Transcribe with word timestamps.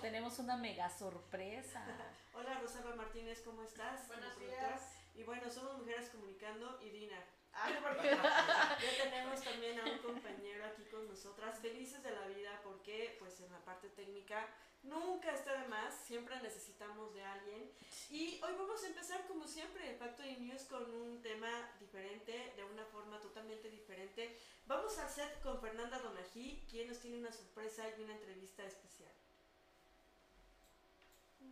tenemos 0.00 0.38
una 0.38 0.56
mega 0.56 0.88
sorpresa. 0.88 1.84
Hola 2.34 2.58
Rosalba 2.60 2.94
Martínez, 2.96 3.42
¿cómo 3.44 3.62
estás? 3.62 4.08
Buenos 4.08 4.38
días. 4.38 4.80
Y 5.14 5.24
bueno, 5.24 5.50
somos 5.50 5.76
Mujeres 5.76 6.08
Comunicando 6.08 6.80
y 6.82 6.88
Dina. 6.88 7.22
Ah, 7.52 7.68
Ya 8.80 9.04
tenemos 9.04 9.42
también 9.42 9.78
a 9.78 9.84
un 9.84 9.98
compañero 9.98 10.64
aquí 10.64 10.84
con 10.84 11.06
nosotras, 11.06 11.58
felices 11.58 12.02
de 12.02 12.12
la 12.12 12.26
vida 12.28 12.60
porque 12.64 13.16
pues 13.18 13.38
en 13.40 13.52
la 13.52 13.58
parte 13.58 13.90
técnica 13.90 14.48
nunca 14.82 15.32
está 15.32 15.60
de 15.60 15.68
más, 15.68 15.94
siempre 15.94 16.40
necesitamos 16.40 17.12
de 17.12 17.22
alguien. 17.22 17.70
Y 18.08 18.40
hoy 18.42 18.54
vamos 18.56 18.82
a 18.84 18.86
empezar 18.86 19.26
como 19.26 19.46
siempre 19.46 19.90
el 19.90 19.96
Factory 19.96 20.36
News 20.38 20.62
con 20.62 20.90
un 20.90 21.20
tema 21.20 21.50
diferente, 21.78 22.54
de 22.56 22.64
una 22.64 22.86
forma 22.86 23.20
totalmente 23.20 23.68
diferente. 23.68 24.38
Vamos 24.66 24.96
al 24.98 25.10
set 25.10 25.42
con 25.42 25.60
Fernanda 25.60 25.98
Donají, 25.98 26.64
quien 26.70 26.88
nos 26.88 27.00
tiene 27.00 27.18
una 27.18 27.32
sorpresa 27.32 27.84
y 27.98 28.02
una 28.02 28.14
entrevista 28.14 28.64
especial. 28.64 29.12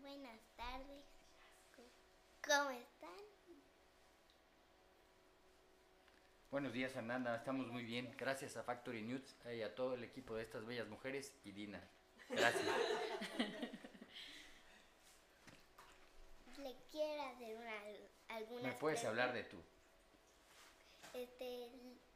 Buenas 0.04 0.41
tardes. 0.54 1.04
¿Cómo 2.47 2.70
están? 2.72 3.25
Buenos 6.50 6.75
días 6.75 6.92
Fernanda, 6.92 7.34
estamos 7.34 7.69
muy 7.69 7.84
bien. 7.84 8.15
Gracias 8.19 8.59
a 8.59 8.62
Factory 8.62 9.00
News 9.00 9.34
y 9.50 9.62
a 9.62 9.75
todo 9.75 9.94
el 9.94 10.04
equipo 10.04 10.37
de 10.37 10.42
estas 10.42 10.66
bellas 10.66 10.88
mujeres 10.88 11.34
y 11.42 11.53
Dina. 11.53 11.82
Gracias. 12.28 12.66
Le 16.59 16.76
quiero 16.92 17.22
hacer 17.22 17.56
una, 17.56 17.72
algunas 18.28 18.62
Me 18.62 18.72
puedes 18.72 19.03
hablar 19.06 19.32
de 19.32 19.44
tú. 19.44 19.56
Este, 21.15 21.71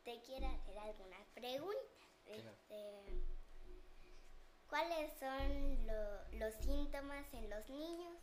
te 0.05 0.21
quiero 0.27 0.47
hacer 0.47 0.79
algunas 0.79 1.27
preguntas. 1.35 1.81
Este, 2.27 3.38
¿Cuáles 4.69 5.13
son 5.19 5.87
lo- 5.87 6.39
los 6.39 6.55
síntomas 6.55 7.25
en 7.33 7.49
los 7.51 7.69
niños? 7.71 8.17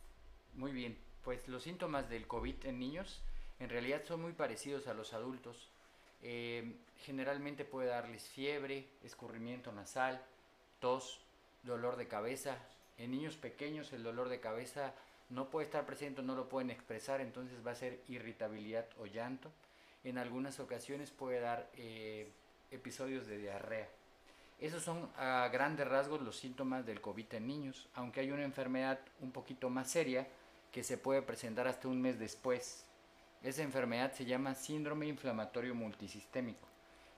Muy 0.54 0.72
bien, 0.72 0.96
pues 1.24 1.46
los 1.48 1.62
síntomas 1.64 2.08
del 2.08 2.26
COVID 2.26 2.66
en 2.66 2.78
niños 2.78 3.20
en 3.58 3.68
realidad 3.68 4.02
son 4.04 4.22
muy 4.22 4.32
parecidos 4.32 4.86
a 4.86 4.94
los 4.94 5.12
adultos. 5.12 5.68
Eh, 6.22 6.76
generalmente 7.04 7.64
puede 7.64 7.88
darles 7.88 8.28
fiebre, 8.28 8.86
escurrimiento 9.02 9.72
nasal, 9.72 10.22
tos, 10.80 11.20
dolor 11.62 11.96
de 11.96 12.08
cabeza. 12.08 12.56
En 12.98 13.10
niños 13.10 13.36
pequeños 13.36 13.92
el 13.92 14.02
dolor 14.02 14.28
de 14.28 14.40
cabeza 14.40 14.94
no 15.30 15.50
puede 15.50 15.66
estar 15.66 15.84
presente, 15.84 16.22
no 16.22 16.36
lo 16.36 16.48
pueden 16.48 16.70
expresar, 16.70 17.20
entonces 17.20 17.66
va 17.66 17.72
a 17.72 17.76
ser 17.76 18.00
irritabilidad 18.08 18.86
o 18.98 19.06
llanto. 19.06 19.50
En 20.04 20.18
algunas 20.18 20.60
ocasiones 20.60 21.10
puede 21.10 21.40
dar 21.40 21.68
eh, 21.74 22.30
episodios 22.70 23.26
de 23.26 23.38
diarrea. 23.38 23.88
Esos 24.58 24.82
son 24.82 25.10
a 25.18 25.48
grandes 25.52 25.86
rasgos 25.86 26.22
los 26.22 26.38
síntomas 26.38 26.86
del 26.86 27.02
COVID 27.02 27.34
en 27.34 27.46
niños, 27.46 27.88
aunque 27.92 28.20
hay 28.20 28.30
una 28.30 28.42
enfermedad 28.44 28.98
un 29.20 29.30
poquito 29.30 29.68
más 29.68 29.90
seria 29.90 30.26
que 30.72 30.82
se 30.82 30.96
puede 30.96 31.20
presentar 31.20 31.68
hasta 31.68 31.88
un 31.88 32.00
mes 32.00 32.18
después. 32.18 32.86
Esa 33.42 33.62
enfermedad 33.62 34.12
se 34.12 34.24
llama 34.24 34.54
síndrome 34.54 35.06
inflamatorio 35.06 35.74
multisistémico, 35.74 36.66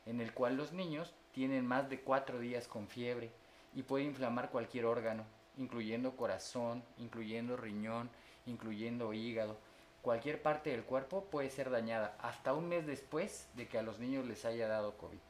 en 0.05 0.21
el 0.21 0.35
cual 0.35 0.57
los 0.57 0.73
niños 0.73 1.15
tienen 1.33 1.65
más 1.65 1.89
de 1.89 2.01
cuatro 2.01 2.41
días 2.41 2.67
con 2.67 2.89
fiebre 2.89 3.31
y 3.73 3.85
puede 3.85 4.03
inflamar 4.03 4.51
cualquier 4.51 4.87
órgano, 4.87 5.25
incluyendo 5.57 6.17
corazón, 6.17 6.83
incluyendo 6.99 7.57
riñón, 7.57 8.11
incluyendo 8.47 9.13
hígado. 9.13 9.57
Cualquier 10.03 10.43
parte 10.43 10.71
del 10.71 10.83
cuerpo 10.83 11.25
puede 11.27 11.51
ser 11.51 11.71
dañada 11.71 12.17
hasta 12.21 12.53
un 12.53 12.69
mes 12.69 12.85
después 12.85 13.49
de 13.55 13.69
que 13.69 13.79
a 13.79 13.83
los 13.83 14.01
niños 14.01 14.27
les 14.27 14.45
haya 14.45 14.67
dado 14.67 14.97
COVID. 14.97 15.28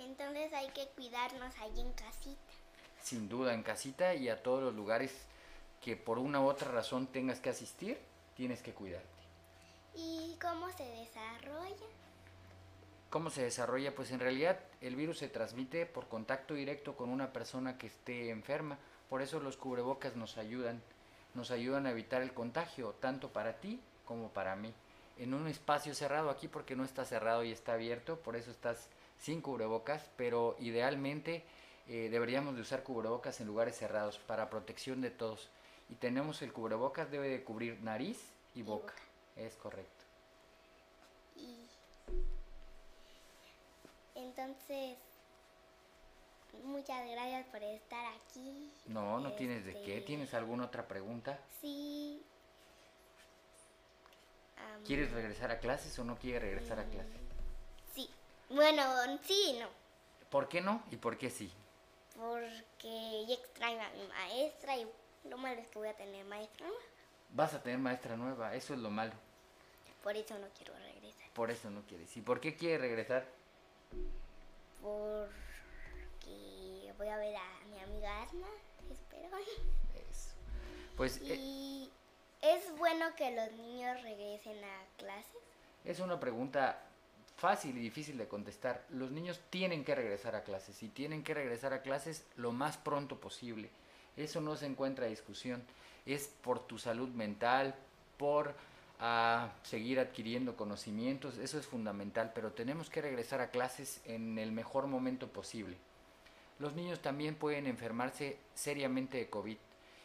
Entonces 0.00 0.52
hay 0.52 0.68
que 0.70 0.88
cuidarnos 0.96 1.54
allí 1.58 1.80
en 1.80 1.92
casita. 1.92 2.40
sin 3.02 3.28
duda 3.28 3.54
en 3.54 3.62
casita 3.62 4.14
y 4.14 4.28
a 4.28 4.42
todos 4.42 4.62
los 4.62 4.74
lugares 4.74 5.12
que 5.80 5.96
por 5.96 6.18
una 6.18 6.40
u 6.40 6.46
otra 6.46 6.70
razón 6.70 7.06
tengas 7.06 7.40
que 7.40 7.50
asistir, 7.50 7.98
tienes 8.36 8.62
que 8.62 8.72
cuidarte. 8.72 9.08
¿Y 9.94 10.36
cómo 10.40 10.70
se 10.70 10.84
desarrolla? 10.84 11.86
¿Cómo 13.08 13.30
se 13.30 13.42
desarrolla? 13.42 13.94
Pues 13.94 14.10
en 14.12 14.20
realidad 14.20 14.58
el 14.80 14.96
virus 14.96 15.18
se 15.18 15.28
transmite 15.28 15.86
por 15.86 16.08
contacto 16.08 16.54
directo 16.54 16.94
con 16.96 17.08
una 17.08 17.32
persona 17.32 17.76
que 17.78 17.88
esté 17.88 18.30
enferma. 18.30 18.78
Por 19.08 19.22
eso 19.22 19.40
los 19.40 19.56
cubrebocas 19.56 20.14
nos 20.16 20.36
ayudan, 20.36 20.80
nos 21.34 21.50
ayudan 21.50 21.86
a 21.86 21.90
evitar 21.90 22.22
el 22.22 22.32
contagio, 22.32 22.94
tanto 23.00 23.30
para 23.30 23.54
ti 23.60 23.80
como 24.04 24.28
para 24.28 24.54
mí. 24.56 24.72
En 25.18 25.34
un 25.34 25.48
espacio 25.48 25.94
cerrado 25.94 26.30
aquí 26.30 26.46
porque 26.46 26.76
no 26.76 26.84
está 26.84 27.04
cerrado 27.04 27.42
y 27.42 27.50
está 27.50 27.72
abierto, 27.72 28.20
por 28.20 28.36
eso 28.36 28.50
estás 28.50 28.88
sin 29.20 29.40
cubrebocas, 29.40 30.08
pero 30.16 30.56
idealmente 30.58 31.44
eh, 31.88 32.08
deberíamos 32.10 32.56
de 32.56 32.62
usar 32.62 32.82
cubrebocas 32.82 33.40
en 33.40 33.46
lugares 33.46 33.76
cerrados 33.76 34.18
para 34.18 34.50
protección 34.50 35.00
de 35.00 35.10
todos. 35.10 35.48
Y 35.88 35.94
tenemos 35.94 36.40
el 36.42 36.52
cubrebocas, 36.52 37.10
debe 37.10 37.28
de 37.28 37.44
cubrir 37.44 37.80
nariz 37.82 38.18
y 38.54 38.62
boca. 38.62 38.92
boca. 38.92 39.02
Es 39.36 39.54
correcto. 39.56 40.04
Y 41.36 41.56
entonces, 44.14 44.96
muchas 46.64 47.08
gracias 47.10 47.46
por 47.46 47.62
estar 47.62 48.04
aquí. 48.14 48.72
No, 48.86 49.18
no 49.20 49.32
tienes 49.32 49.64
de 49.64 49.72
qué. 49.72 49.98
Este, 49.98 50.06
¿Tienes 50.06 50.34
alguna 50.34 50.66
otra 50.66 50.86
pregunta? 50.86 51.38
Sí. 51.60 52.22
¿Quieres 54.86 55.10
regresar 55.10 55.50
a 55.50 55.58
clases 55.58 55.98
o 55.98 56.04
no 56.04 56.16
quieres 56.16 56.42
regresar 56.42 56.78
a 56.78 56.84
clases? 56.84 57.29
Bueno, 58.50 58.82
sí, 59.22 59.56
no. 59.60 59.68
¿Por 60.28 60.48
qué 60.48 60.60
no 60.60 60.82
y 60.90 60.96
por 60.96 61.16
qué 61.16 61.30
sí? 61.30 61.50
Porque 62.16 63.32
extraño 63.32 63.80
a 63.80 63.90
mi 63.90 64.06
maestra 64.08 64.76
y 64.76 64.86
lo 65.28 65.38
malo 65.38 65.60
es 65.60 65.68
que 65.68 65.78
voy 65.78 65.88
a 65.88 65.96
tener 65.96 66.24
maestra 66.26 66.66
nueva. 66.66 66.82
Vas 67.30 67.54
a 67.54 67.62
tener 67.62 67.78
maestra 67.78 68.16
nueva, 68.16 68.54
eso 68.54 68.74
es 68.74 68.80
lo 68.80 68.90
malo. 68.90 69.12
Por 70.02 70.16
eso 70.16 70.36
no 70.38 70.48
quiero 70.56 70.74
regresar. 70.78 71.30
Por 71.32 71.50
eso 71.50 71.70
no 71.70 71.82
quieres. 71.82 72.16
¿Y 72.16 72.22
por 72.22 72.40
qué 72.40 72.56
quieres 72.56 72.80
regresar? 72.80 73.24
Porque 74.82 75.32
voy 76.98 77.08
a 77.08 77.16
ver 77.16 77.36
a 77.36 77.64
mi 77.70 77.78
amiga 77.78 78.22
Asma, 78.22 78.48
espero. 78.90 79.36
Eso. 79.38 80.30
Pues 80.96 81.18
eh, 81.18 81.36
Y 81.36 81.90
es 82.42 82.76
bueno 82.78 83.14
que 83.14 83.30
los 83.30 83.52
niños 83.52 84.02
regresen 84.02 84.62
a 84.64 84.84
clases. 84.96 85.36
es 85.84 86.00
una 86.00 86.18
pregunta 86.18 86.82
fácil 87.40 87.76
y 87.78 87.80
difícil 87.80 88.18
de 88.18 88.28
contestar. 88.28 88.84
Los 88.90 89.10
niños 89.10 89.40
tienen 89.48 89.82
que 89.82 89.94
regresar 89.94 90.36
a 90.36 90.44
clases 90.44 90.82
y 90.82 90.88
tienen 90.88 91.24
que 91.24 91.32
regresar 91.32 91.72
a 91.72 91.80
clases 91.80 92.26
lo 92.36 92.52
más 92.52 92.76
pronto 92.76 93.18
posible. 93.18 93.70
Eso 94.16 94.42
no 94.42 94.56
se 94.56 94.66
encuentra 94.66 95.06
discusión. 95.06 95.62
Es 96.04 96.28
por 96.42 96.60
tu 96.66 96.78
salud 96.78 97.08
mental, 97.08 97.74
por 98.18 98.54
ah, 99.00 99.52
seguir 99.62 100.00
adquiriendo 100.00 100.54
conocimientos, 100.54 101.38
eso 101.38 101.58
es 101.58 101.66
fundamental, 101.66 102.32
pero 102.34 102.52
tenemos 102.52 102.90
que 102.90 103.00
regresar 103.00 103.40
a 103.40 103.50
clases 103.50 104.02
en 104.04 104.38
el 104.38 104.52
mejor 104.52 104.86
momento 104.86 105.28
posible. 105.28 105.78
Los 106.58 106.74
niños 106.74 107.00
también 107.00 107.36
pueden 107.36 107.66
enfermarse 107.66 108.36
seriamente 108.54 109.16
de 109.16 109.30
COVID. 109.30 109.56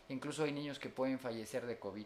Incluso 0.08 0.46
hay 0.46 0.54
niños 0.54 0.80
que 0.80 0.88
pueden 0.88 1.20
fallecer 1.20 1.66
de 1.66 1.78
COVID. 1.78 2.06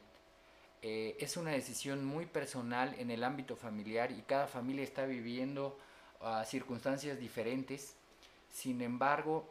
Eh, 0.82 1.18
es 1.20 1.36
una 1.36 1.52
decisión 1.52 2.06
muy 2.06 2.26
personal 2.26 2.96
en 2.98 3.12
el 3.12 3.24
ámbito 3.24 3.56
familiar 3.58 4.12
y 4.12 4.22
cada 4.22 4.48
familia 4.48 4.84
está 4.84 5.06
viviendo 5.06 5.78
ah, 6.22 6.46
circunstancias 6.46 7.20
diferentes. 7.20 7.96
Sin 8.52 8.82
embargo, 8.82 9.50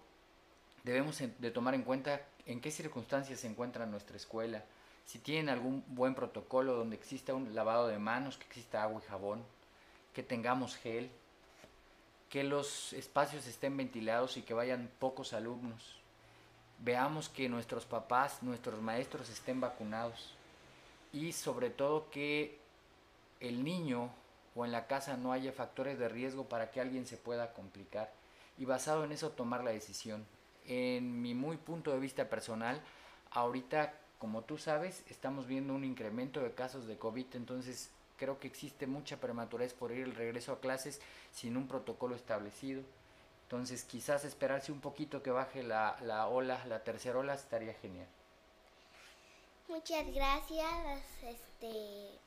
debemos 0.84 1.18
de 1.18 1.50
tomar 1.50 1.74
en 1.74 1.82
cuenta 1.82 2.22
en 2.46 2.60
qué 2.60 2.70
circunstancias 2.70 3.40
se 3.40 3.46
encuentra 3.46 3.84
nuestra 3.84 4.16
escuela. 4.16 4.64
Si 5.04 5.18
tienen 5.18 5.50
algún 5.50 5.84
buen 5.88 6.14
protocolo 6.14 6.74
donde 6.74 6.96
exista 6.96 7.34
un 7.34 7.54
lavado 7.54 7.88
de 7.88 7.98
manos, 7.98 8.38
que 8.38 8.46
exista 8.46 8.82
agua 8.82 9.02
y 9.04 9.08
jabón, 9.08 9.44
que 10.14 10.22
tengamos 10.22 10.76
gel, 10.76 11.10
que 12.30 12.42
los 12.42 12.92
espacios 12.94 13.46
estén 13.46 13.76
ventilados 13.76 14.36
y 14.36 14.42
que 14.42 14.54
vayan 14.54 14.90
pocos 14.98 15.32
alumnos. 15.32 15.96
Veamos 16.80 17.28
que 17.28 17.48
nuestros 17.48 17.84
papás, 17.84 18.42
nuestros 18.42 18.80
maestros 18.80 19.28
estén 19.30 19.60
vacunados 19.60 20.37
y 21.12 21.32
sobre 21.32 21.70
todo 21.70 22.10
que 22.10 22.58
el 23.40 23.64
niño 23.64 24.10
o 24.54 24.64
en 24.64 24.72
la 24.72 24.86
casa 24.86 25.16
no 25.16 25.32
haya 25.32 25.52
factores 25.52 25.98
de 25.98 26.08
riesgo 26.08 26.48
para 26.48 26.70
que 26.70 26.80
alguien 26.80 27.06
se 27.06 27.16
pueda 27.16 27.52
complicar 27.52 28.12
y 28.58 28.64
basado 28.64 29.04
en 29.04 29.12
eso 29.12 29.30
tomar 29.30 29.62
la 29.62 29.70
decisión. 29.70 30.26
En 30.66 31.22
mi 31.22 31.34
muy 31.34 31.56
punto 31.56 31.92
de 31.92 32.00
vista 32.00 32.28
personal, 32.28 32.80
ahorita, 33.30 33.94
como 34.18 34.42
tú 34.42 34.58
sabes, 34.58 35.04
estamos 35.08 35.46
viendo 35.46 35.74
un 35.74 35.84
incremento 35.84 36.40
de 36.40 36.52
casos 36.52 36.86
de 36.86 36.98
COVID, 36.98 37.26
entonces 37.34 37.90
creo 38.18 38.40
que 38.40 38.48
existe 38.48 38.86
mucha 38.86 39.18
prematurez 39.18 39.72
por 39.72 39.92
ir 39.92 40.02
el 40.02 40.14
regreso 40.14 40.52
a 40.52 40.60
clases 40.60 41.00
sin 41.32 41.56
un 41.56 41.68
protocolo 41.68 42.16
establecido. 42.16 42.82
Entonces 43.44 43.84
quizás 43.84 44.24
esperarse 44.24 44.72
un 44.72 44.80
poquito 44.80 45.22
que 45.22 45.30
baje 45.30 45.62
la, 45.62 45.96
la 46.02 46.26
ola, 46.26 46.62
la 46.66 46.84
tercera 46.84 47.18
ola, 47.18 47.34
estaría 47.34 47.72
genial. 47.74 48.08
Muchas 49.68 50.06
gracias. 50.14 51.02
Este. 51.22 52.18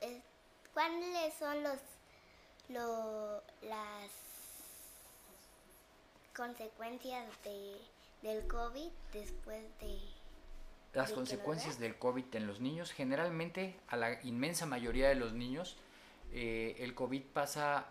es- 0.00 0.22
¿Cuáles 0.72 1.34
son 1.34 1.62
los, 1.62 1.78
lo- 2.68 3.42
las 3.62 4.10
consecuencias 6.36 7.24
de, 7.44 7.76
del 8.22 8.46
COVID 8.48 8.90
después 9.12 9.62
de... 9.80 9.98
Las 10.92 11.08
¿De 11.08 11.12
que 11.12 11.14
consecuencias 11.16 11.78
del 11.78 11.96
COVID 11.98 12.34
en 12.36 12.46
los 12.46 12.60
niños, 12.60 12.92
generalmente 12.92 13.78
a 13.88 13.96
la 13.96 14.20
inmensa 14.22 14.66
mayoría 14.66 15.08
de 15.08 15.14
los 15.16 15.32
niños, 15.32 15.76
eh, 16.32 16.76
el 16.78 16.94
COVID 16.94 17.22
pasa 17.32 17.86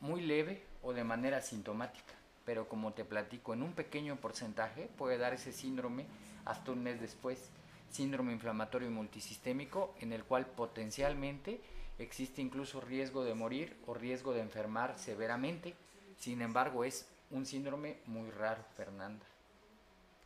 muy 0.00 0.22
leve 0.22 0.64
o 0.82 0.92
de 0.94 1.04
manera 1.04 1.38
asintomática, 1.38 2.14
pero 2.44 2.68
como 2.68 2.92
te 2.92 3.04
platico, 3.04 3.54
en 3.54 3.62
un 3.62 3.72
pequeño 3.72 4.16
porcentaje 4.16 4.88
puede 4.96 5.18
dar 5.18 5.34
ese 5.34 5.52
síndrome 5.52 6.06
hasta 6.44 6.72
un 6.72 6.82
mes 6.82 7.00
después, 7.00 7.50
síndrome 7.90 8.32
inflamatorio 8.32 8.90
multisistémico, 8.90 9.94
en 10.00 10.12
el 10.12 10.24
cual 10.24 10.46
potencialmente 10.46 11.60
existe 11.98 12.40
incluso 12.40 12.80
riesgo 12.80 13.24
de 13.24 13.34
morir 13.34 13.76
o 13.86 13.94
riesgo 13.94 14.32
de 14.32 14.40
enfermar 14.40 14.98
severamente. 14.98 15.74
Sin 16.18 16.42
embargo, 16.42 16.84
es 16.84 17.06
un 17.30 17.46
síndrome 17.46 17.98
muy 18.06 18.30
raro, 18.30 18.64
Fernanda. 18.76 19.24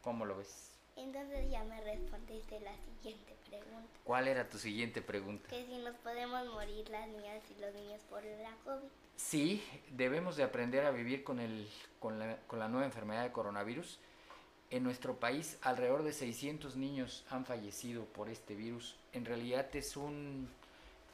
¿Cómo 0.03 0.25
lo 0.25 0.37
ves? 0.37 0.74
Entonces 0.97 1.51
ya 1.51 1.65
me 1.65 1.81
respondiste 1.81 2.61
la 2.61 2.73
siguiente 2.77 3.37
pregunta. 3.49 3.89
¿Cuál 4.05 4.29
era 4.29 4.49
tu 4.49 4.59
siguiente 4.59 5.03
pregunta? 5.03 5.49
Que 5.49 5.67
si 5.67 5.79
nos 5.79 5.97
podemos 5.97 6.47
morir 6.47 6.89
las 6.89 7.09
niñas 7.09 7.43
y 7.51 7.61
los 7.61 7.75
niños 7.75 8.01
por 8.09 8.23
la 8.23 8.55
COVID. 8.65 8.89
Sí, 9.17 9.65
debemos 9.91 10.37
de 10.37 10.45
aprender 10.45 10.85
a 10.85 10.91
vivir 10.91 11.25
con, 11.25 11.41
el, 11.41 11.69
con, 12.01 12.19
la, 12.19 12.37
con 12.47 12.59
la 12.59 12.69
nueva 12.69 12.87
enfermedad 12.87 13.25
de 13.25 13.33
coronavirus. 13.33 13.99
En 14.71 14.83
nuestro 14.83 15.19
país 15.21 15.59
alrededor 15.63 16.03
de 16.03 16.13
600 16.13 16.77
niños 16.77 17.25
han 17.31 17.45
fallecido 17.45 18.05
por 18.07 18.29
este 18.29 18.55
virus. 18.55 18.97
En 19.13 19.25
realidad 19.25 19.67
es 19.75 19.97
un 19.97 20.49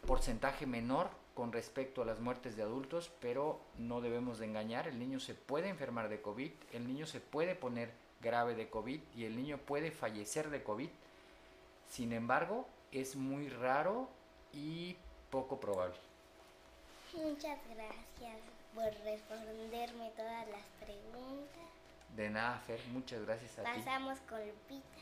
porcentaje 0.07 0.67
menor 0.67 1.11
con 1.35 1.53
respecto 1.53 2.03
a 2.03 2.05
las 2.05 2.21
muertes 2.21 2.57
de 2.57 2.63
adultos, 2.63 3.11
pero 3.21 3.61
no 3.79 4.01
debemos 4.01 4.39
de 4.39 4.47
engañar. 4.47 4.89
El 4.89 4.99
niño 4.99 5.21
se 5.21 5.35
puede 5.35 5.69
enfermar 5.69 6.09
de 6.09 6.21
COVID, 6.21 6.53
el 6.73 6.87
niño 6.87 7.07
se 7.07 7.21
puede 7.21 7.55
poner 7.55 7.93
grave 8.21 8.55
de 8.55 8.69
COVID 8.69 9.01
y 9.17 9.25
el 9.25 9.37
niño 9.37 9.59
puede 9.59 9.91
fallecer 9.91 10.51
de 10.51 10.63
COVID. 10.63 10.91
Sin 11.89 12.13
embargo, 12.13 12.67
es 12.93 13.17
muy 13.17 13.49
raro 13.49 14.09
y 14.53 14.97
poco 15.31 15.59
probable. 15.61 15.97
Muchas 17.15 17.59
gracias 17.75 18.41
por 18.75 18.85
responderme 19.05 20.11
todas 20.17 20.49
las 20.49 20.65
preguntas. 20.81 21.61
De 22.17 22.31
nada, 22.31 22.61
Fer, 22.67 22.81
muchas 22.93 23.25
gracias 23.25 23.59
a 23.59 23.65
ti. 23.65 23.81
Pasamos 23.81 24.19
con 24.29 24.39
Lupita. 24.47 25.01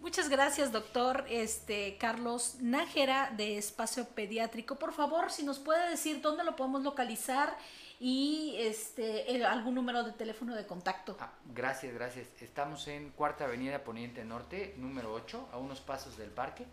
Muchas 0.00 0.28
gracias, 0.28 0.72
doctor 0.72 1.24
este, 1.28 1.96
Carlos 1.96 2.56
Nájera 2.60 3.30
de 3.36 3.56
Espacio 3.56 4.04
Pediátrico. 4.04 4.74
Por 4.74 4.92
favor, 4.92 5.30
si 5.30 5.44
nos 5.44 5.60
puede 5.60 5.90
decir 5.90 6.20
dónde 6.20 6.42
lo 6.42 6.56
podemos 6.56 6.82
localizar 6.82 7.56
y 8.04 8.56
este, 8.58 9.30
el- 9.32 9.44
algún 9.44 9.76
número 9.76 10.02
de 10.02 10.10
teléfono 10.10 10.56
de 10.56 10.66
contacto. 10.66 11.16
Ah, 11.20 11.32
gracias, 11.54 11.94
gracias. 11.94 12.26
Estamos 12.42 12.88
en 12.88 13.10
Cuarta 13.10 13.44
Avenida 13.44 13.84
Poniente 13.84 14.24
Norte, 14.24 14.74
número 14.76 15.12
8, 15.14 15.50
a 15.52 15.58
unos 15.58 15.80
pasos 15.80 16.16
del 16.16 16.30
parque. 16.30 16.66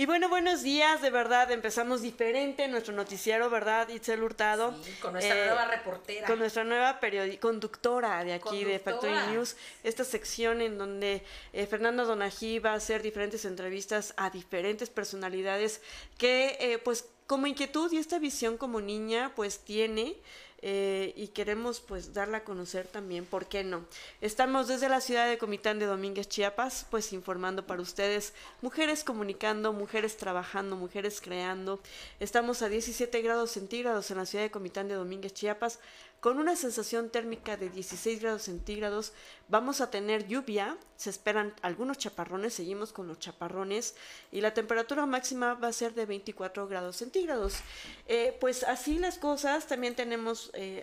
Y 0.06 0.08
bueno, 0.08 0.28
buenos 0.28 0.62
días, 0.62 1.02
de 1.02 1.10
verdad, 1.10 1.50
empezamos 1.50 2.00
diferente 2.00 2.68
nuestro 2.68 2.94
noticiero, 2.94 3.50
¿verdad? 3.50 3.88
Itzel 3.88 4.22
Hurtado. 4.22 4.72
Sí, 4.84 4.92
con 5.02 5.14
nuestra 5.14 5.34
Eh, 5.34 5.46
nueva 5.46 5.64
reportera. 5.64 6.26
Con 6.28 6.38
nuestra 6.38 6.62
nueva 6.62 7.00
conductora 7.40 8.22
de 8.22 8.34
aquí 8.34 8.62
de. 8.62 8.78
Factory 8.78 9.32
News, 9.32 9.56
esta 9.82 10.04
sección 10.04 10.60
en 10.60 10.78
donde 10.78 11.24
eh, 11.52 11.66
Fernando 11.66 12.04
Donají 12.04 12.60
va 12.60 12.70
a 12.70 12.74
hacer 12.74 13.02
diferentes 13.02 13.44
entrevistas 13.44 14.14
a 14.16 14.30
diferentes 14.30 14.90
personalidades 14.90 15.80
que 16.18 16.56
eh, 16.60 16.78
pues 16.78 17.08
como 17.26 17.48
inquietud 17.48 17.90
y 17.90 17.98
esta 17.98 18.20
visión 18.20 18.58
como 18.58 18.80
niña 18.80 19.32
pues 19.34 19.58
tiene 19.58 20.14
eh, 20.62 21.12
y 21.16 21.28
queremos 21.28 21.80
pues 21.80 22.14
darla 22.14 22.38
a 22.38 22.44
conocer 22.44 22.86
también, 22.86 23.24
¿por 23.24 23.46
qué 23.46 23.62
no? 23.62 23.84
Estamos 24.20 24.68
desde 24.68 24.88
la 24.88 25.00
ciudad 25.00 25.28
de 25.28 25.38
Comitán 25.38 25.78
de 25.78 25.86
Domínguez, 25.86 26.28
Chiapas, 26.28 26.86
pues 26.90 27.12
informando 27.12 27.66
para 27.66 27.82
ustedes, 27.82 28.32
mujeres 28.62 29.04
comunicando, 29.04 29.72
mujeres 29.72 30.16
trabajando, 30.16 30.76
mujeres 30.76 31.20
creando. 31.20 31.80
Estamos 32.20 32.62
a 32.62 32.68
17 32.68 33.20
grados 33.22 33.50
centígrados 33.50 34.10
en 34.10 34.16
la 34.16 34.26
ciudad 34.26 34.44
de 34.44 34.50
Comitán 34.50 34.88
de 34.88 34.94
Domínguez, 34.94 35.34
Chiapas, 35.34 35.78
con 36.26 36.40
una 36.40 36.56
sensación 36.56 37.08
térmica 37.08 37.56
de 37.56 37.70
16 37.70 38.20
grados 38.20 38.42
centígrados. 38.42 39.12
Vamos 39.46 39.80
a 39.80 39.92
tener 39.92 40.26
lluvia, 40.26 40.76
se 40.96 41.08
esperan 41.08 41.54
algunos 41.62 41.98
chaparrones, 41.98 42.54
seguimos 42.54 42.92
con 42.92 43.06
los 43.06 43.20
chaparrones 43.20 43.94
y 44.32 44.40
la 44.40 44.52
temperatura 44.52 45.06
máxima 45.06 45.54
va 45.54 45.68
a 45.68 45.72
ser 45.72 45.94
de 45.94 46.04
24 46.04 46.66
grados 46.66 46.96
centígrados. 46.96 47.58
Eh, 48.08 48.36
pues 48.40 48.64
así 48.64 48.98
las 48.98 49.18
cosas, 49.18 49.68
también 49.68 49.94
tenemos 49.94 50.50
eh, 50.54 50.82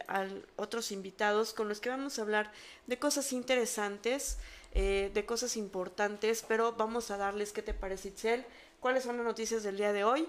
otros 0.56 0.94
invitados 0.94 1.52
con 1.52 1.68
los 1.68 1.82
que 1.82 1.90
vamos 1.90 2.20
a 2.20 2.22
hablar 2.22 2.50
de 2.88 2.98
cosas 2.98 3.34
interesantes, 3.34 4.38
eh, 4.72 5.12
de 5.14 5.26
cosas 5.26 5.58
importantes, 5.58 6.46
pero 6.48 6.72
vamos 6.72 7.12
a 7.12 7.18
darles, 7.18 7.52
¿qué 7.52 7.62
te 7.62 7.74
parece 7.74 8.08
Itzel? 8.08 8.46
¿Cuáles 8.80 9.04
son 9.04 9.18
las 9.18 9.26
noticias 9.26 9.64
del 9.64 9.76
día 9.76 9.92
de 9.92 10.06
hoy? 10.06 10.26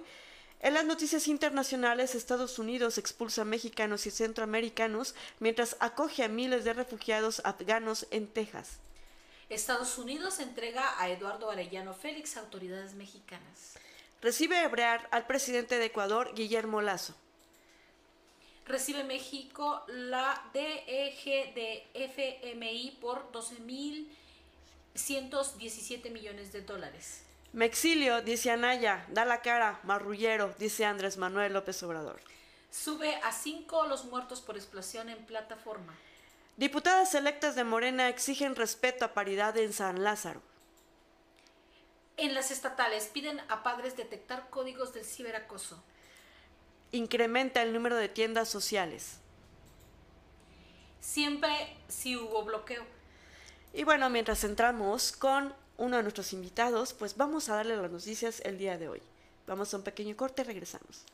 En 0.65 0.73
las 0.73 0.87
noticias 0.87 1.29
internacionales, 1.29 2.15
Estados 2.15 2.59
Unidos 2.59 2.97
expulsa 2.97 3.43
a 3.43 3.45
mexicanos 3.45 4.07
y 4.07 4.11
centroamericanos 4.11 5.15
mientras 5.39 5.77
acoge 5.79 6.25
a 6.25 6.29
miles 6.29 6.65
de 6.65 6.73
refugiados 6.73 7.43
afganos 7.45 8.07
en 8.11 8.27
Texas. 8.27 8.79
Estados 9.51 9.99
Unidos 9.99 10.41
entrega 10.41 10.99
a 10.99 11.11
Eduardo 11.11 11.51
Arellano 11.51 11.93
Félix 11.93 12.39
a 12.39 12.41
autoridades 12.41 12.95
mexicanas. 12.95 13.75
Recibe 14.23 14.63
Ebrear 14.63 15.07
al 15.11 15.27
presidente 15.27 15.77
de 15.77 15.85
Ecuador, 15.85 16.35
Guillermo 16.35 16.81
Lazo. 16.81 17.15
Recibe 18.65 19.05
México 19.05 19.85
la 19.89 20.43
DEG 20.55 21.53
de 21.53 21.87
FMI 21.93 22.97
por 23.03 23.31
12.117 23.33 26.11
millones 26.11 26.53
de 26.53 26.63
dólares. 26.63 27.24
Me 27.55 27.67
exilio, 27.67 28.21
dice 28.21 28.51
Anaya, 28.51 29.07
da 29.11 29.25
la 29.25 29.41
cara, 29.41 29.79
marrullero, 29.85 30.53
dice 30.59 30.85
Andrés 30.85 31.19
Manuel 31.19 31.53
López 31.53 31.81
Obrador. 31.85 32.21
Sube 32.69 33.15
a 33.23 33.31
cinco 33.31 33.87
los 33.87 34.07
muertos 34.07 34.41
por 34.41 34.57
explosión 34.57 35.09
en 35.09 35.25
plataforma. 35.25 35.95
Diputadas 36.57 37.15
electas 37.15 37.55
de 37.55 37.63
Morena 37.63 38.09
exigen 38.09 38.57
respeto 38.57 39.05
a 39.05 39.15
paridad 39.15 39.57
en 39.57 39.73
San 39.73 40.03
Lázaro. 40.03 40.43
En 42.17 42.35
las 42.35 42.51
estatales 42.51 43.07
piden 43.07 43.41
a 43.49 43.63
padres 43.63 43.97
detectar 43.97 44.51
códigos 44.51 44.93
del 44.93 45.05
ciberacoso. 45.05 45.81
Incrementa 46.91 47.63
el 47.63 47.73
número 47.73 47.95
de 47.95 48.09
tiendas 48.09 48.49
sociales. 48.49 49.19
Siempre 50.99 51.77
si 51.87 52.17
hubo 52.17 52.43
bloqueo. 52.43 52.85
Y 53.73 53.85
bueno, 53.85 54.11
mientras 54.11 54.43
entramos 54.43 55.13
con 55.13 55.55
uno 55.79 55.97
de 55.97 56.03
nuestros 56.03 56.33
invitados, 56.33 56.93
pues 56.93 57.17
vamos 57.17 57.49
a 57.49 57.57
darle 57.57 57.77
las 57.77 57.91
noticias 57.91 58.41
el 58.45 58.59
día 58.59 58.79
de 58.79 58.89
hoy. 58.89 59.03
Vamos 59.47 59.73
a 59.75 59.77
un 59.77 59.83
pequeño 59.83 60.17
corte, 60.17 60.45
regresamos. 60.45 61.05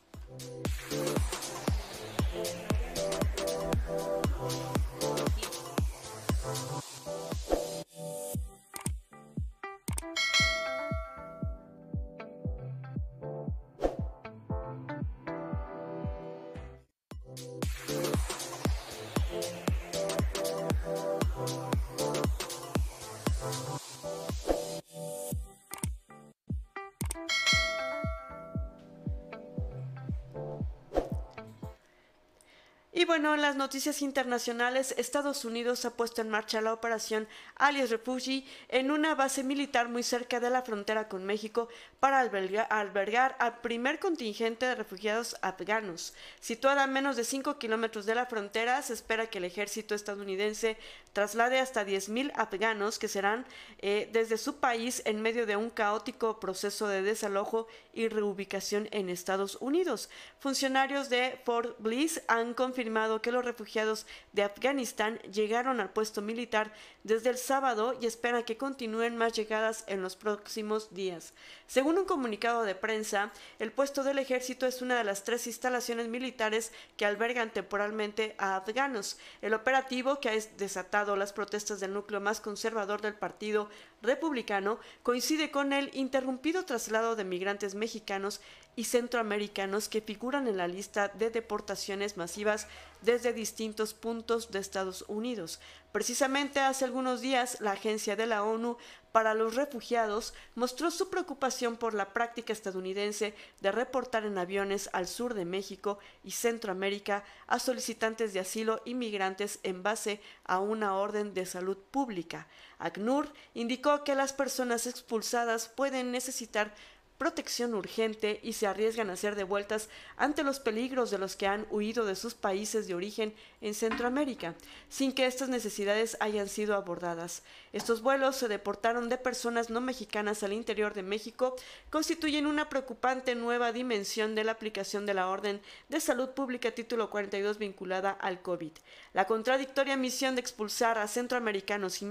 En 33.21 33.41
las 33.41 33.55
noticias 33.55 34.01
internacionales, 34.01 34.95
Estados 34.97 35.45
Unidos 35.45 35.85
ha 35.85 35.91
puesto 35.91 36.21
en 36.21 36.29
marcha 36.29 36.59
la 36.59 36.73
operación 36.73 37.27
Alias 37.55 37.91
Refugee 37.91 38.47
en 38.67 38.89
una 38.89 39.13
base 39.13 39.43
militar 39.43 39.89
muy 39.89 40.01
cerca 40.01 40.39
de 40.39 40.49
la 40.49 40.63
frontera 40.63 41.07
con 41.07 41.23
México 41.23 41.69
para 41.99 42.19
albergar, 42.19 43.35
al 43.37 43.61
primer 43.61 43.99
contingente 43.99 44.65
de 44.65 44.73
refugiados 44.73 45.35
afganos. 45.43 46.15
Situada 46.39 46.83
a 46.83 46.87
menos 46.87 47.15
de 47.15 47.23
5 47.23 47.59
kilómetros 47.59 48.07
de 48.07 48.15
la 48.15 48.25
frontera, 48.25 48.81
se 48.81 48.93
espera 48.93 49.27
que 49.27 49.37
el 49.37 49.43
ejército 49.43 49.93
estadounidense 49.93 50.77
traslade 51.13 51.59
hasta 51.59 51.85
10.000 51.85 52.31
afganos 52.35 52.97
que 52.97 53.07
serán 53.07 53.45
eh, 53.79 54.09
desde 54.11 54.37
su 54.37 54.55
país 54.55 55.03
en 55.05 55.21
medio 55.21 55.45
de 55.45 55.57
un 55.57 55.69
caótico 55.69 56.39
proceso 56.39 56.87
de 56.87 57.03
desalojo 57.03 57.67
y 57.93 58.07
reubicación 58.07 58.87
en 58.91 59.09
Estados 59.09 59.57
Unidos. 59.59 60.09
Funcionarios 60.39 61.09
de 61.09 61.39
Fort 61.45 61.77
Bliss 61.79 62.23
han 62.27 62.55
confirmado 62.55 63.10
que 63.19 63.31
los 63.31 63.43
refugiados 63.43 64.05
de 64.31 64.43
Afganistán 64.43 65.17
llegaron 65.33 65.79
al 65.81 65.89
puesto 65.89 66.21
militar 66.21 66.71
desde 67.03 67.31
el 67.31 67.39
sábado 67.39 67.97
y 67.99 68.05
esperan 68.05 68.43
que 68.43 68.57
continúen 68.57 69.17
más 69.17 69.33
llegadas 69.33 69.83
en 69.87 70.03
los 70.03 70.15
próximos 70.15 70.93
días. 70.93 71.33
Según 71.65 71.97
un 71.97 72.05
comunicado 72.05 72.61
de 72.61 72.75
prensa, 72.75 73.31
el 73.57 73.71
puesto 73.71 74.03
del 74.03 74.19
ejército 74.19 74.67
es 74.67 74.81
una 74.81 74.97
de 74.97 75.03
las 75.03 75.23
tres 75.23 75.47
instalaciones 75.47 76.07
militares 76.07 76.71
que 76.97 77.05
albergan 77.05 77.49
temporalmente 77.49 78.35
a 78.37 78.57
afganos. 78.57 79.17
El 79.41 79.55
operativo 79.55 80.19
que 80.19 80.29
ha 80.29 80.33
desatado 80.57 81.15
las 81.15 81.33
protestas 81.33 81.79
del 81.79 81.93
núcleo 81.93 82.21
más 82.21 82.39
conservador 82.39 83.01
del 83.01 83.15
partido 83.15 83.69
republicano 84.01 84.79
coincide 85.03 85.51
con 85.51 85.73
el 85.73 85.89
interrumpido 85.93 86.65
traslado 86.65 87.15
de 87.15 87.23
migrantes 87.23 87.75
mexicanos 87.75 88.41
y 88.75 88.85
centroamericanos 88.85 89.89
que 89.89 90.01
figuran 90.01 90.47
en 90.47 90.57
la 90.57 90.67
lista 90.67 91.09
de 91.09 91.29
deportaciones 91.29 92.17
masivas 92.17 92.67
desde 93.01 93.33
distintos 93.33 93.93
puntos 93.93 94.51
de 94.51 94.59
Estados 94.59 95.03
Unidos. 95.07 95.59
Precisamente 95.91 96.61
hace 96.61 96.85
algunos 96.85 97.19
días, 97.19 97.59
la 97.59 97.73
Agencia 97.73 98.15
de 98.15 98.25
la 98.25 98.43
ONU 98.43 98.77
para 99.11 99.33
los 99.33 99.55
Refugiados 99.55 100.33
mostró 100.55 100.89
su 100.89 101.09
preocupación 101.09 101.75
por 101.75 101.93
la 101.93 102.13
práctica 102.13 102.53
estadounidense 102.53 103.35
de 103.59 103.71
reportar 103.73 104.23
en 104.23 104.37
aviones 104.37 104.89
al 104.93 105.05
sur 105.05 105.33
de 105.33 105.43
México 105.43 105.99
y 106.23 106.31
Centroamérica 106.31 107.25
a 107.45 107.59
solicitantes 107.59 108.31
de 108.31 108.39
asilo 108.39 108.81
inmigrantes 108.85 109.59
en 109.63 109.83
base 109.83 110.21
a 110.45 110.59
una 110.59 110.95
orden 110.95 111.33
de 111.33 111.45
salud 111.45 111.77
pública. 111.77 112.47
ACNUR 112.79 113.33
indicó 113.53 114.05
que 114.05 114.15
las 114.15 114.31
personas 114.31 114.87
expulsadas 114.87 115.67
pueden 115.67 116.13
necesitar 116.13 116.73
protección 117.21 117.75
urgente 117.75 118.39
y 118.41 118.53
se 118.53 118.65
arriesgan 118.65 119.11
a 119.11 119.15
ser 119.15 119.35
devueltas 119.35 119.89
ante 120.17 120.41
los 120.41 120.59
peligros 120.59 121.11
de 121.11 121.19
los 121.19 121.35
que 121.35 121.45
han 121.45 121.67
huido 121.69 122.03
de 122.03 122.15
sus 122.15 122.33
países 122.33 122.87
de 122.87 122.95
origen 122.95 123.35
en 123.61 123.75
Centroamérica, 123.75 124.55
sin 124.89 125.11
que 125.11 125.27
estas 125.27 125.47
necesidades 125.47 126.17
hayan 126.19 126.49
sido 126.49 126.73
abordadas. 126.73 127.43
Estos 127.73 128.01
vuelos 128.01 128.37
se 128.37 128.47
deportaron 128.47 129.07
de 129.07 129.19
personas 129.19 129.69
no 129.69 129.81
mexicanas 129.81 130.41
al 130.41 130.51
interior 130.51 130.95
de 130.95 131.03
México, 131.03 131.55
constituyen 131.91 132.47
una 132.47 132.69
preocupante 132.69 133.35
nueva 133.35 133.71
dimensión 133.71 134.33
de 134.33 134.43
la 134.43 134.53
aplicación 134.53 135.05
de 135.05 135.13
la 135.13 135.29
Orden 135.29 135.61
de 135.89 135.99
Salud 135.99 136.29
Pública 136.29 136.71
título 136.71 137.11
42 137.11 137.59
vinculada 137.59 138.09
al 138.09 138.41
COVID. 138.41 138.71
La 139.13 139.27
contradictoria 139.27 139.95
misión 139.95 140.33
de 140.33 140.41
expulsar 140.41 140.97
a 140.97 141.07
centroamericanos 141.07 142.01
y, 142.01 142.05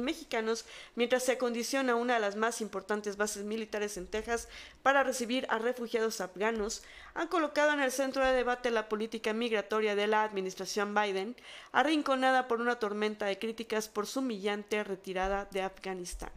mexicanos 0.00 0.64
mientras 0.96 1.22
se 1.22 1.32
acondiciona 1.32 1.94
una 1.94 2.14
de 2.14 2.20
las 2.20 2.34
más 2.34 2.60
importantes 2.60 3.16
bases 3.16 3.44
militares 3.44 3.96
en 3.96 4.08
Texas 4.08 4.39
para 4.82 5.02
recibir 5.02 5.46
a 5.50 5.58
refugiados 5.58 6.20
afganos 6.20 6.82
han 7.14 7.28
colocado 7.28 7.72
en 7.72 7.80
el 7.80 7.92
centro 7.92 8.24
de 8.24 8.32
debate 8.32 8.70
la 8.70 8.88
política 8.88 9.32
migratoria 9.32 9.94
de 9.94 10.06
la 10.06 10.22
administración 10.22 10.94
Biden, 10.94 11.36
arrinconada 11.72 12.48
por 12.48 12.60
una 12.60 12.78
tormenta 12.78 13.26
de 13.26 13.38
críticas 13.38 13.88
por 13.88 14.06
su 14.06 14.20
humillante 14.20 14.84
retirada 14.84 15.46
de 15.50 15.62
Afganistán. 15.62 16.30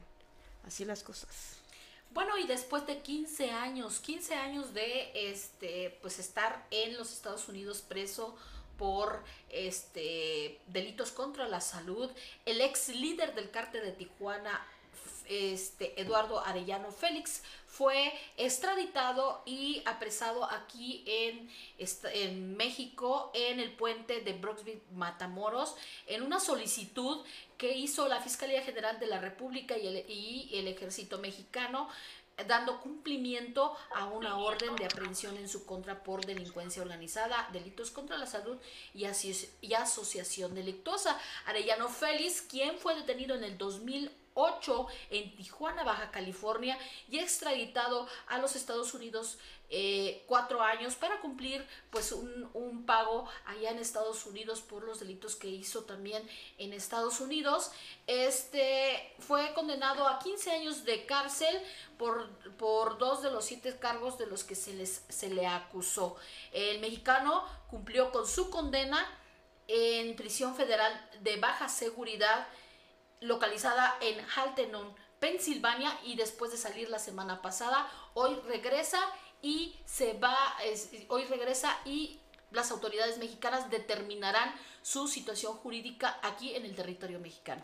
Así 0.65 0.85
las 0.85 1.03
cosas. 1.03 1.57
Bueno, 2.13 2.37
y 2.37 2.45
después 2.45 2.85
de 2.85 2.99
15 2.99 3.49
años, 3.51 3.99
15 3.99 4.35
años 4.35 4.73
de 4.73 5.11
este 5.15 5.97
pues 6.01 6.19
estar 6.19 6.65
en 6.69 6.95
los 6.95 7.11
Estados 7.11 7.47
Unidos 7.49 7.81
preso 7.81 8.35
por 8.77 9.23
este 9.49 10.59
delitos 10.67 11.11
contra 11.11 11.47
la 11.47 11.61
salud, 11.61 12.09
el 12.45 12.61
ex 12.61 12.89
líder 12.89 13.33
del 13.33 13.49
cártel 13.49 13.83
de 13.83 13.91
Tijuana 13.93 14.63
este 15.27 15.99
Eduardo 15.99 16.39
Arellano 16.39 16.91
Félix 16.91 17.41
fue 17.73 18.13
extraditado 18.37 19.41
y 19.47 19.81
apresado 19.85 20.45
aquí 20.45 21.03
en, 21.07 22.55
México, 22.55 23.31
en 23.33 23.59
el 23.59 23.71
puente 23.71 24.21
de 24.21 24.33
Brooksville 24.33 24.83
Matamoros, 24.91 25.75
en 26.05 26.21
una 26.21 26.39
solicitud 26.39 27.25
que 27.57 27.75
hizo 27.75 28.07
la 28.07 28.21
Fiscalía 28.21 28.61
General 28.61 28.99
de 28.99 29.07
la 29.07 29.19
República 29.19 29.75
y 29.75 30.49
el, 30.53 30.67
Ejército 30.67 31.17
Mexicano 31.17 31.89
dando 32.47 32.79
cumplimiento 32.79 33.75
a 33.95 34.05
una 34.05 34.37
orden 34.37 34.75
de 34.75 34.85
aprehensión 34.85 35.37
en 35.37 35.49
su 35.49 35.65
contra 35.65 36.03
por 36.03 36.25
delincuencia 36.25 36.81
organizada, 36.81 37.49
delitos 37.53 37.89
contra 37.89 38.19
la 38.19 38.27
salud 38.27 38.57
y, 38.93 39.05
y 39.61 39.73
asociación 39.73 40.53
delictuosa. 40.53 41.19
Arellano 41.45 41.89
Félix, 41.89 42.41
quien 42.41 42.77
fue 42.77 42.95
detenido 42.95 43.35
en 43.35 43.43
el 43.43 43.57
2000 43.57 44.11
2008 44.35 44.87
en 45.11 45.35
Tijuana, 45.35 45.83
Baja 45.83 46.11
California, 46.11 46.77
y 47.09 47.19
extraditado 47.19 48.07
a 48.27 48.37
los 48.37 48.55
Estados 48.55 48.93
Unidos 48.93 49.37
eh, 49.69 50.23
cuatro 50.27 50.61
años 50.61 50.95
para 50.95 51.19
cumplir 51.19 51.65
pues 51.89 52.11
un, 52.11 52.47
un, 52.53 52.85
pago 52.85 53.27
allá 53.45 53.71
en 53.71 53.79
Estados 53.79 54.25
Unidos 54.27 54.61
por 54.61 54.83
los 54.83 54.99
delitos 54.99 55.35
que 55.35 55.47
hizo 55.47 55.83
también 55.83 56.27
en 56.59 56.73
Estados 56.73 57.19
Unidos. 57.19 57.71
Este 58.05 59.15
fue 59.19 59.53
condenado 59.53 60.07
a 60.07 60.19
15 60.19 60.51
años 60.51 60.83
de 60.83 61.05
cárcel 61.05 61.59
por, 61.97 62.29
por 62.57 62.99
dos 62.99 63.23
de 63.23 63.31
los 63.31 63.45
siete 63.45 63.75
cargos 63.79 64.17
de 64.19 64.27
los 64.27 64.43
que 64.43 64.53
se, 64.53 64.73
les, 64.73 65.05
se 65.09 65.29
le 65.29 65.47
acusó. 65.47 66.17
El 66.51 66.79
mexicano 66.79 67.43
cumplió 67.69 68.11
con 68.11 68.27
su 68.27 68.51
condena 68.51 69.07
en 69.67 70.15
prisión 70.15 70.55
federal 70.55 71.09
de 71.21 71.37
baja 71.37 71.69
seguridad 71.69 72.47
localizada 73.23 73.95
en 74.01 74.19
Haltenon, 74.35 74.95
Pensilvania 75.19 75.97
y 76.03 76.15
después 76.15 76.51
de 76.51 76.57
salir 76.57 76.89
la 76.89 76.99
semana 76.99 77.41
pasada, 77.41 77.89
hoy 78.13 78.35
regresa 78.47 78.99
y 79.41 79.75
se 79.85 80.13
va, 80.13 80.37
hoy 81.07 81.23
regresa 81.25 81.79
y 81.85 82.19
las 82.51 82.71
autoridades 82.71 83.17
mexicanas 83.17 83.69
determinarán 83.69 84.53
su 84.81 85.07
situación 85.07 85.53
jurídica 85.53 86.19
aquí 86.21 86.55
en 86.55 86.65
el 86.65 86.75
territorio 86.75 87.19
mexicano. 87.19 87.63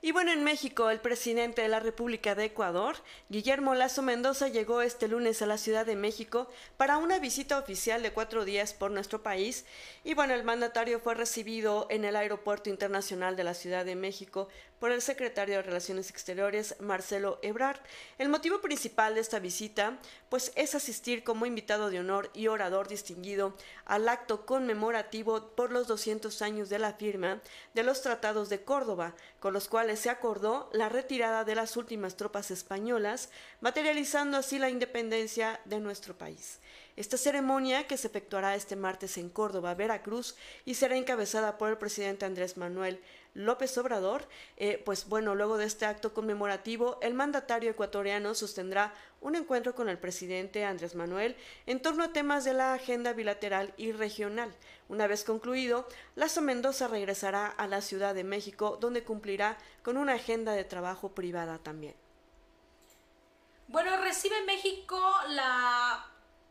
Y 0.00 0.12
bueno, 0.12 0.30
en 0.30 0.44
México, 0.44 0.90
el 0.90 1.00
presidente 1.00 1.62
de 1.62 1.68
la 1.68 1.80
República 1.80 2.36
de 2.36 2.44
Ecuador, 2.44 2.94
Guillermo 3.28 3.74
Lazo 3.74 4.00
Mendoza, 4.00 4.46
llegó 4.46 4.80
este 4.80 5.08
lunes 5.08 5.42
a 5.42 5.46
la 5.46 5.58
Ciudad 5.58 5.84
de 5.84 5.96
México 5.96 6.48
para 6.76 6.98
una 6.98 7.18
visita 7.18 7.58
oficial 7.58 8.00
de 8.04 8.12
cuatro 8.12 8.44
días 8.44 8.74
por 8.74 8.92
nuestro 8.92 9.24
país. 9.24 9.64
Y 10.04 10.14
bueno, 10.14 10.34
el 10.34 10.44
mandatario 10.44 11.00
fue 11.00 11.16
recibido 11.16 11.88
en 11.90 12.04
el 12.04 12.14
Aeropuerto 12.14 12.70
Internacional 12.70 13.34
de 13.34 13.42
la 13.42 13.54
Ciudad 13.54 13.84
de 13.84 13.96
México 13.96 14.48
por 14.78 14.92
el 14.92 15.02
secretario 15.02 15.56
de 15.56 15.62
Relaciones 15.62 16.10
Exteriores, 16.10 16.76
Marcelo 16.80 17.38
Ebrard. 17.42 17.80
El 18.18 18.28
motivo 18.28 18.60
principal 18.60 19.14
de 19.14 19.20
esta 19.20 19.38
visita, 19.38 19.98
pues, 20.28 20.52
es 20.54 20.74
asistir 20.74 21.24
como 21.24 21.46
invitado 21.46 21.90
de 21.90 22.00
honor 22.00 22.30
y 22.34 22.46
orador 22.48 22.88
distinguido 22.88 23.54
al 23.84 24.08
acto 24.08 24.46
conmemorativo 24.46 25.48
por 25.56 25.72
los 25.72 25.86
200 25.86 26.42
años 26.42 26.68
de 26.68 26.78
la 26.78 26.92
firma 26.92 27.40
de 27.74 27.82
los 27.82 28.02
Tratados 28.02 28.48
de 28.48 28.62
Córdoba, 28.62 29.14
con 29.40 29.52
los 29.52 29.68
cuales 29.68 30.00
se 30.00 30.10
acordó 30.10 30.70
la 30.72 30.88
retirada 30.88 31.44
de 31.44 31.54
las 31.54 31.76
últimas 31.76 32.16
tropas 32.16 32.50
españolas, 32.50 33.30
materializando 33.60 34.38
así 34.38 34.58
la 34.58 34.70
independencia 34.70 35.60
de 35.64 35.80
nuestro 35.80 36.16
país. 36.16 36.60
Esta 36.98 37.16
ceremonia, 37.16 37.86
que 37.86 37.96
se 37.96 38.08
efectuará 38.08 38.56
este 38.56 38.74
martes 38.74 39.18
en 39.18 39.30
Córdoba, 39.30 39.74
Veracruz, 39.74 40.34
y 40.64 40.74
será 40.74 40.96
encabezada 40.96 41.56
por 41.56 41.70
el 41.70 41.78
presidente 41.78 42.26
Andrés 42.26 42.56
Manuel 42.56 43.00
López 43.34 43.76
Obrador, 43.78 44.28
eh, 44.56 44.82
pues 44.84 45.08
bueno, 45.08 45.34
luego 45.34 45.58
de 45.58 45.66
este 45.66 45.86
acto 45.86 46.12
conmemorativo, 46.12 46.98
el 47.02 47.14
mandatario 47.14 47.70
ecuatoriano 47.70 48.34
sostendrá 48.34 48.92
un 49.20 49.36
encuentro 49.36 49.74
con 49.74 49.88
el 49.88 49.98
presidente 49.98 50.64
Andrés 50.64 50.94
Manuel 50.94 51.36
en 51.66 51.80
torno 51.80 52.04
a 52.04 52.12
temas 52.12 52.44
de 52.44 52.54
la 52.54 52.74
agenda 52.74 53.12
bilateral 53.12 53.72
y 53.76 53.92
regional. 53.92 54.52
Una 54.88 55.06
vez 55.06 55.24
concluido, 55.24 55.86
Lazo 56.16 56.40
Mendoza 56.40 56.88
regresará 56.88 57.46
a 57.46 57.66
la 57.66 57.80
Ciudad 57.80 58.14
de 58.14 58.24
México, 58.24 58.78
donde 58.80 59.04
cumplirá 59.04 59.58
con 59.82 59.96
una 59.96 60.14
agenda 60.14 60.52
de 60.52 60.64
trabajo 60.64 61.10
privada 61.14 61.58
también. 61.58 61.94
Bueno, 63.68 64.00
recibe 64.00 64.42
México 64.46 64.98
la 65.28 66.06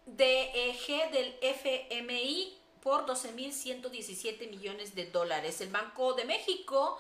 DEG 0.06 1.12
del 1.12 1.36
FMI 1.42 2.67
por 2.88 3.06
12.117 3.06 4.50
millones 4.50 4.96
de 4.96 5.08
dólares. 5.08 5.60
El 5.60 5.68
Banco 5.68 6.14
de 6.14 6.24
México 6.24 6.98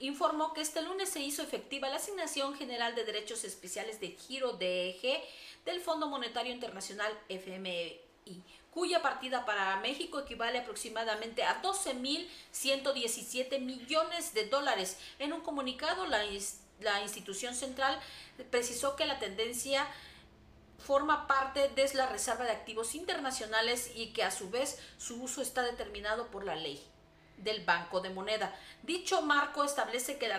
informó 0.00 0.52
que 0.52 0.62
este 0.62 0.82
lunes 0.82 1.10
se 1.10 1.20
hizo 1.20 1.42
efectiva 1.42 1.88
la 1.88 1.94
asignación 1.94 2.56
general 2.56 2.96
de 2.96 3.04
derechos 3.04 3.44
especiales 3.44 4.00
de 4.00 4.16
giro 4.16 4.54
DEG 4.54 5.22
del 5.64 5.80
Fondo 5.80 6.08
Monetario 6.08 6.52
Internacional 6.52 7.16
FMI 7.28 8.00
cuya 8.72 9.00
partida 9.00 9.46
para 9.46 9.76
México 9.76 10.18
equivale 10.18 10.58
aproximadamente 10.58 11.44
a 11.44 11.62
12.117 11.62 13.60
millones 13.60 14.34
de 14.34 14.48
dólares. 14.48 14.98
En 15.20 15.32
un 15.32 15.42
comunicado, 15.42 16.04
la, 16.06 16.24
la 16.80 17.00
institución 17.00 17.54
central 17.54 18.00
precisó 18.50 18.96
que 18.96 19.06
la 19.06 19.20
tendencia 19.20 19.86
forma 20.78 21.26
parte 21.26 21.68
de 21.68 21.94
la 21.94 22.06
reserva 22.06 22.44
de 22.44 22.52
activos 22.52 22.94
internacionales 22.94 23.90
y 23.94 24.12
que 24.12 24.22
a 24.22 24.30
su 24.30 24.50
vez 24.50 24.78
su 24.96 25.22
uso 25.22 25.42
está 25.42 25.62
determinado 25.62 26.28
por 26.28 26.44
la 26.44 26.56
ley 26.56 26.82
del 27.38 27.64
Banco 27.64 28.00
de 28.00 28.10
Moneda. 28.10 28.54
Dicho 28.82 29.22
marco 29.22 29.64
establece 29.64 30.18
que 30.18 30.28
la, 30.28 30.38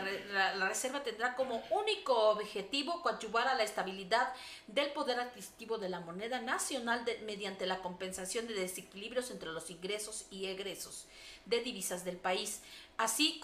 Reserva 0.68 1.04
tendrá 1.04 1.36
como 1.36 1.64
único 1.72 2.30
objetivo 2.30 3.02
coadyuvar 3.02 3.48
a 3.48 3.56
la 3.56 3.64
estabilidad 3.64 4.34
del 4.68 4.92
poder 4.92 5.20
adquisitivo 5.20 5.78
de 5.78 5.90
la 5.90 6.00
moneda 6.00 6.42
nacional 6.42 7.06
mediante 7.26 7.66
la 7.66 7.80
compensación 7.82 8.48
de 8.48 8.54
desequilibrios 8.56 9.32
entre 9.32 9.50
los 9.50 9.70
ingresos 9.70 10.26
y 10.32 10.48
egresos 10.48 11.06
de 11.46 11.62
divisas 11.62 12.06
del 12.06 12.18
país. 12.18 12.62
Así, 13.00 13.40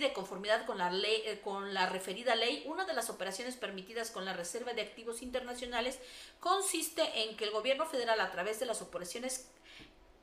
de 0.00 0.12
conformidad 0.14 0.64
con 0.64 0.78
la, 0.78 0.90
ley, 0.90 1.22
eh, 1.26 1.40
con 1.44 1.74
la 1.74 1.90
referida 1.90 2.34
ley, 2.34 2.64
una 2.66 2.86
de 2.86 2.94
las 2.94 3.10
operaciones 3.10 3.54
permitidas 3.54 4.10
con 4.10 4.24
la 4.24 4.32
Reserva 4.32 4.72
de 4.72 4.80
Activos 4.80 5.20
Internacionales 5.20 5.98
consiste 6.40 7.02
en 7.22 7.36
que 7.36 7.44
el 7.44 7.50
gobierno 7.50 7.84
federal, 7.84 8.18
a 8.18 8.30
través 8.30 8.58
de 8.58 8.64
las 8.64 8.80
operaciones 8.80 9.50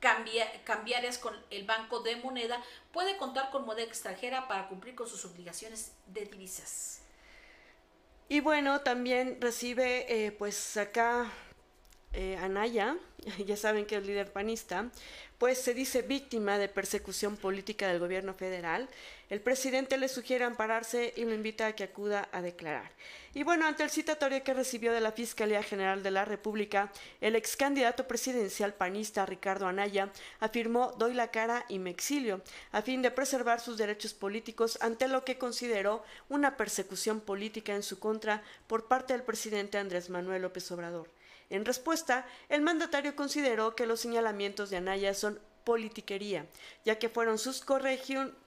cambiarias 0.00 1.18
con 1.18 1.32
el 1.50 1.64
Banco 1.64 2.00
de 2.00 2.16
Moneda, 2.16 2.60
puede 2.92 3.16
contar 3.18 3.52
con 3.52 3.64
moneda 3.64 3.86
extranjera 3.86 4.48
para 4.48 4.66
cumplir 4.66 4.96
con 4.96 5.06
sus 5.06 5.24
obligaciones 5.24 5.92
de 6.06 6.26
divisas. 6.26 7.02
Y 8.28 8.40
bueno, 8.40 8.80
también 8.80 9.40
recibe, 9.40 10.26
eh, 10.26 10.32
pues 10.32 10.76
acá, 10.76 11.30
eh, 12.14 12.38
Anaya, 12.40 12.96
ya 13.46 13.56
saben 13.56 13.86
que 13.86 13.96
es 13.96 14.06
líder 14.06 14.32
panista, 14.32 14.90
pues 15.38 15.58
se 15.58 15.74
dice 15.74 16.02
víctima 16.02 16.58
de 16.58 16.68
persecución 16.68 17.36
política 17.36 17.88
del 17.88 17.98
gobierno 17.98 18.34
federal. 18.34 18.88
El 19.28 19.40
presidente 19.40 19.96
le 19.96 20.08
sugiere 20.08 20.44
ampararse 20.44 21.12
y 21.16 21.24
lo 21.24 21.34
invita 21.34 21.66
a 21.66 21.72
que 21.74 21.84
acuda 21.84 22.28
a 22.30 22.40
declarar. 22.40 22.90
Y 23.34 23.42
bueno, 23.42 23.66
ante 23.66 23.82
el 23.82 23.90
citatorio 23.90 24.44
que 24.44 24.54
recibió 24.54 24.92
de 24.92 25.00
la 25.00 25.10
Fiscalía 25.10 25.62
General 25.62 26.02
de 26.02 26.12
la 26.12 26.24
República, 26.24 26.92
el 27.20 27.34
ex 27.34 27.56
candidato 27.56 28.06
presidencial 28.06 28.74
panista 28.74 29.26
Ricardo 29.26 29.66
Anaya 29.66 30.12
afirmó 30.38 30.92
doy 30.98 31.14
la 31.14 31.32
cara 31.32 31.64
y 31.68 31.80
me 31.80 31.90
exilio, 31.90 32.42
a 32.70 32.82
fin 32.82 33.02
de 33.02 33.10
preservar 33.10 33.60
sus 33.60 33.76
derechos 33.76 34.14
políticos 34.14 34.78
ante 34.80 35.08
lo 35.08 35.24
que 35.24 35.36
consideró 35.36 36.04
una 36.28 36.56
persecución 36.56 37.20
política 37.20 37.74
en 37.74 37.82
su 37.82 37.98
contra 37.98 38.42
por 38.68 38.86
parte 38.86 39.14
del 39.14 39.24
presidente 39.24 39.78
Andrés 39.78 40.10
Manuel 40.10 40.42
López 40.42 40.70
Obrador. 40.70 41.08
En 41.54 41.64
respuesta, 41.64 42.26
el 42.48 42.62
mandatario 42.62 43.14
consideró 43.14 43.76
que 43.76 43.86
los 43.86 44.00
señalamientos 44.00 44.70
de 44.70 44.78
Anaya 44.78 45.14
son 45.14 45.38
politiquería, 45.62 46.46
ya 46.84 46.98
que 46.98 47.08
fueron 47.08 47.38
sus, 47.38 47.64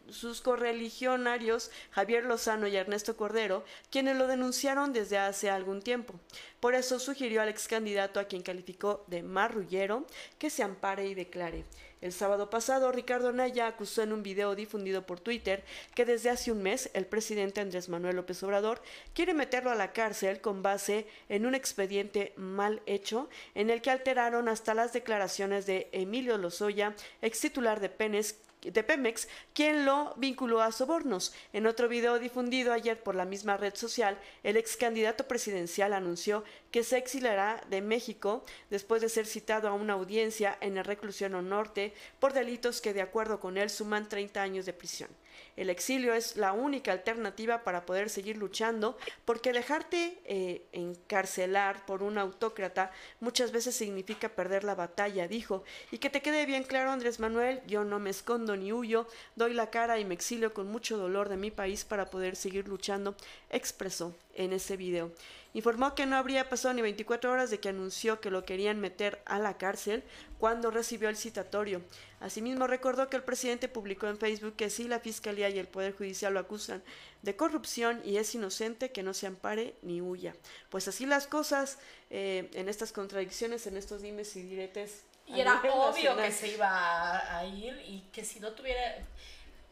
sus 0.10 0.42
correligionarios 0.42 1.72
Javier 1.92 2.26
Lozano 2.26 2.68
y 2.68 2.76
Ernesto 2.76 3.18
Cordero 3.18 3.64
quienes 3.90 4.18
lo 4.18 4.28
denunciaron 4.28 4.94
desde 4.94 5.18
hace 5.18 5.50
algún 5.50 5.82
tiempo. 5.82 6.14
Por 6.60 6.76
eso 6.76 7.00
sugirió 7.00 7.42
al 7.42 7.50
ex 7.50 7.68
candidato 7.68 8.20
a 8.20 8.26
quien 8.26 8.42
calificó 8.42 9.04
de 9.08 9.24
marrullero 9.24 10.06
que 10.40 10.50
se 10.50 10.64
ampare 10.64 11.08
y 11.08 11.16
declare. 11.16 11.66
El 12.00 12.14
sábado 12.14 12.52
pasado, 12.52 12.92
Ricardo 12.92 13.34
Naya 13.34 13.66
acusó 13.66 14.04
en 14.04 14.14
un 14.14 14.22
video 14.22 14.54
difundido 14.54 15.08
por 15.08 15.20
Twitter 15.20 15.64
que 15.96 16.06
desde 16.06 16.30
hace 16.30 16.52
un 16.52 16.62
mes 16.62 16.92
el 16.94 17.08
presidente 17.08 17.60
Andrés 17.60 17.90
Manuel 17.90 18.18
López 18.18 18.42
Obrador 18.44 18.84
quiere 19.14 19.34
meterlo 19.34 19.72
a 19.72 19.76
la 19.76 19.94
cárcel 19.94 20.40
con 20.40 20.62
base 20.62 21.08
en 21.28 21.48
un 21.48 21.56
expediente 21.56 22.34
mal 22.38 22.84
hecho 22.86 23.30
en 23.56 23.72
el 23.72 23.82
que 23.82 23.90
alteraron 23.90 24.48
hasta 24.48 24.76
las 24.76 24.94
declaraciones 24.94 25.66
de 25.66 25.90
Emilio 25.92 26.38
Lozoya, 26.38 26.96
ex 27.24 27.40
titular 27.40 27.80
de 27.80 27.90
Penes, 27.90 28.38
de 28.62 28.84
Pemex, 28.84 29.28
quien 29.54 29.86
lo 29.86 30.14
vinculó 30.18 30.62
a 30.62 30.72
sobornos. 30.72 31.34
En 31.54 31.68
otro 31.68 31.88
video 31.88 32.20
difundido 32.20 32.74
ayer 32.74 33.02
por 33.02 33.16
la 33.16 33.26
misma 33.26 33.58
red 33.58 33.76
social, 33.76 34.18
el 34.44 34.58
ex 34.58 34.78
candidato 34.78 35.28
presidencial 35.28 35.94
anunció 35.94 36.44
que 36.72 36.84
se 36.84 36.98
exiliará 36.98 37.64
de 37.70 37.82
México 37.82 38.44
después 38.70 39.02
de 39.02 39.10
ser 39.10 39.26
citado 39.26 39.68
a 39.68 39.74
una 39.74 39.94
audiencia 39.94 40.58
en 40.62 40.78
el 40.78 40.86
reclusión 40.86 41.28
norte 41.50 41.94
por 42.20 42.34
delitos 42.34 42.82
que 42.82 42.94
de 42.94 43.02
acuerdo 43.02 43.40
con 43.40 43.58
él 43.58 43.70
suman 43.70 44.10
30 44.10 44.42
años 44.42 44.66
de 44.66 44.74
prisión. 44.74 45.10
El 45.56 45.70
exilio 45.70 46.14
es 46.14 46.38
la 46.38 46.54
única 46.54 46.92
alternativa 46.92 47.64
para 47.64 47.86
poder 47.86 48.10
seguir 48.10 48.38
luchando, 48.38 48.98
porque 49.26 49.54
dejarte 49.54 50.20
eh, 50.26 50.66
encarcelar 50.72 51.86
por 51.86 52.04
un 52.04 52.18
autócrata 52.18 52.92
muchas 53.20 53.52
veces 53.52 53.76
significa 53.76 54.30
perder 54.30 54.64
la 54.64 54.76
batalla, 54.76 55.28
dijo. 55.28 55.64
Y 55.92 55.98
que 55.98 56.10
te 56.10 56.22
quede 56.22 56.46
bien 56.46 56.64
claro, 56.64 56.92
Andrés 56.92 57.20
Manuel, 57.20 57.62
yo 57.68 57.84
no 57.84 58.00
me 58.00 58.10
escondo 58.10 58.56
ni 58.56 58.72
huyo, 58.72 59.08
doy 59.36 59.54
la 59.54 59.70
cara 59.70 60.00
y 60.00 60.06
me 60.06 60.14
exilio 60.14 60.54
con 60.54 60.68
mucho 60.72 60.98
dolor 60.98 61.30
de 61.30 61.38
mi 61.38 61.52
país 61.52 61.86
para 61.86 62.10
poder 62.10 62.36
seguir 62.36 62.68
luchando, 62.68 63.16
expresó 63.50 64.16
en 64.36 64.54
ese 64.54 64.78
video. 64.78 65.12
Informó 65.58 65.96
que 65.96 66.06
no 66.06 66.18
habría 66.18 66.50
pasado 66.50 66.76
ni 66.76 66.84
24 66.84 67.32
horas 67.32 67.50
de 67.50 67.60
que 67.60 67.70
anunció 67.70 68.22
que 68.22 68.30
lo 68.30 68.46
querían 68.46 68.80
meter 68.80 69.24
a 69.26 69.40
la 69.40 69.58
cárcel 69.58 70.04
cuando 70.38 70.70
recibió 70.70 71.10
el 71.10 71.18
citatorio. 71.18 71.82
Asimismo, 72.20 72.68
recordó 72.68 73.10
que 73.10 73.18
el 73.18 73.24
presidente 73.24 73.68
publicó 73.68 74.06
en 74.06 74.20
Facebook 74.20 74.56
que 74.56 74.70
si 74.70 74.88
la 74.88 75.00
Fiscalía 75.00 75.50
y 75.50 75.58
el 75.58 75.68
Poder 75.68 75.96
Judicial 75.96 76.36
lo 76.36 76.42
acusan 76.42 76.84
de 77.24 77.36
corrupción 77.36 78.04
y 78.06 78.18
es 78.18 78.36
inocente, 78.36 78.92
que 78.92 79.02
no 79.02 79.16
se 79.16 79.26
ampare 79.26 79.74
ni 79.82 80.00
huya. 80.00 80.36
Pues 80.70 80.88
así 80.88 81.08
las 81.08 81.26
cosas, 81.26 81.80
eh, 82.12 82.52
en 82.54 82.70
estas 82.70 82.92
contradicciones, 82.92 83.66
en 83.66 83.78
estos 83.78 84.04
dimes 84.04 84.36
y 84.36 84.44
diretes. 84.44 85.06
Y 85.26 85.42
era 85.42 85.60
obvio 85.74 86.16
que 86.18 86.32
se 86.32 86.50
iba 86.50 87.40
a, 87.40 87.44
ir 87.48 87.74
y 87.88 88.02
que 88.14 88.24
si 88.24 88.40
no 88.40 88.52
tuviera, 88.52 88.80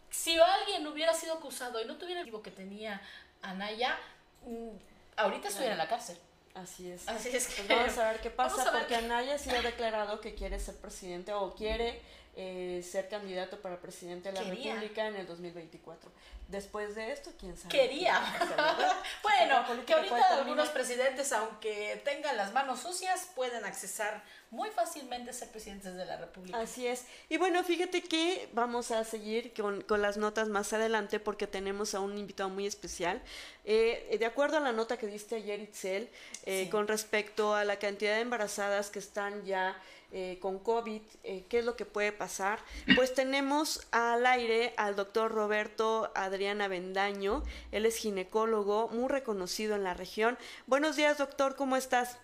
si 0.09 0.35
alguien 0.35 0.87
hubiera 0.87 1.13
sido 1.13 1.35
acusado 1.35 1.79
y 1.79 1.85
no 1.85 1.95
tuviera 1.97 2.21
el 2.21 2.41
que 2.41 2.49
tenía 2.49 2.99
Anaya, 3.43 3.99
mm, 4.47 4.94
ahorita 5.17 5.47
estuviera 5.47 5.73
en 5.73 5.79
la 5.79 5.87
cárcel. 5.87 6.17
Así 6.53 6.89
es. 6.89 7.07
Así 7.07 7.35
es 7.35 7.47
que 7.47 7.63
pues 7.63 7.79
vamos 7.79 7.97
a 7.97 8.11
ver 8.11 8.21
qué 8.21 8.29
pasa, 8.31 8.71
porque 8.71 8.95
Anaya 8.95 9.37
sí 9.37 9.49
ha 9.49 9.61
declarado 9.61 10.21
que 10.21 10.35
quiere 10.35 10.59
ser 10.59 10.75
presidente 10.77 11.33
o 11.33 11.53
quiere 11.53 12.01
eh, 12.37 12.83
ser 12.83 13.07
candidato 13.07 13.61
para 13.61 13.79
presidente 13.79 14.29
de 14.29 14.35
la 14.35 14.43
República 14.43 15.07
en 15.07 15.15
el 15.15 15.25
2024. 15.25 16.11
Después 16.47 16.93
de 16.93 17.11
esto, 17.11 17.31
quién 17.39 17.57
sabe. 17.57 17.69
Quería. 17.69 18.19
bueno, 19.23 19.85
que 19.85 19.93
ahorita 19.93 20.39
algunos 20.39 20.69
presidentes, 20.69 21.31
aunque 21.31 21.99
tengan 22.03 22.37
las 22.37 22.53
manos 22.53 22.81
sucias, 22.81 23.29
pueden 23.35 23.65
accesar 23.65 24.23
muy 24.51 24.69
fácilmente 24.69 25.31
a 25.31 25.33
ser 25.33 25.49
presidentes 25.49 25.95
de 25.95 26.05
la 26.05 26.17
República. 26.17 26.59
Así 26.59 26.85
es. 26.85 27.05
Y 27.29 27.37
bueno, 27.37 27.63
fíjate 27.63 28.03
que 28.03 28.47
vamos 28.53 28.91
a 28.91 29.03
seguir 29.05 29.53
con, 29.53 29.81
con 29.81 30.01
las 30.01 30.17
notas 30.17 30.49
más 30.49 30.71
adelante 30.73 31.19
porque 31.19 31.47
tenemos 31.47 31.95
a 31.95 31.99
un 31.99 32.17
invitado 32.17 32.49
muy 32.49 32.67
especial. 32.67 33.21
Eh, 33.63 34.15
de 34.19 34.25
acuerdo 34.25 34.57
a 34.57 34.59
la 34.59 34.71
nota 34.71 34.97
que 34.97 35.07
diste 35.07 35.35
ayer, 35.35 35.59
Itzel, 35.59 36.09
eh, 36.45 36.69
con 36.69 36.87
respecto 36.87 37.55
a 37.55 37.63
la 37.63 37.79
cantidad 37.79 38.15
de 38.15 38.21
embarazadas 38.21 38.91
que 38.91 38.99
están 38.99 39.43
ya 39.45 39.75
eh, 40.11 40.37
con 40.41 40.59
COVID, 40.59 41.01
eh, 41.23 41.45
qué 41.49 41.59
es 41.59 41.65
lo 41.65 41.75
que 41.75 41.85
puede 41.85 42.11
pasar. 42.11 42.59
Pues 42.95 43.13
tenemos 43.13 43.87
al 43.91 44.25
aire 44.25 44.73
al 44.77 44.95
doctor 44.95 45.31
Roberto 45.31 46.11
Adriana 46.15 46.67
Bendaño, 46.67 47.43
él 47.71 47.85
es 47.85 47.97
ginecólogo 47.97 48.89
muy 48.89 49.09
reconocido 49.09 49.75
en 49.75 49.83
la 49.83 49.93
región. 49.93 50.37
Buenos 50.67 50.95
días, 50.95 51.17
doctor, 51.17 51.55
¿cómo 51.55 51.75
estás? 51.75 52.17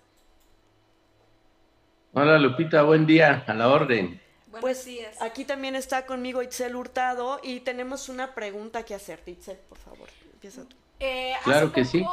Hola, 2.14 2.38
Lupita, 2.40 2.84
buen 2.84 3.06
día, 3.06 3.44
a 3.48 3.54
la 3.54 3.70
orden. 3.70 4.22
Pues 4.60 4.84
días. 4.84 5.22
aquí 5.22 5.46
también 5.46 5.76
está 5.76 6.06
conmigo 6.06 6.42
Itzel 6.42 6.76
Hurtado 6.76 7.40
y 7.42 7.62
tenemos 7.62 8.10
una 8.10 8.36
pregunta 8.36 8.84
que 8.84 8.94
hacerte, 8.94 9.32
Itzel, 9.32 9.58
por 9.70 9.78
favor, 9.78 10.10
empieza 10.34 10.64
tú. 10.66 10.76
Eh, 11.00 11.34
claro 11.44 11.72
que 11.72 11.86
sí 11.86 12.06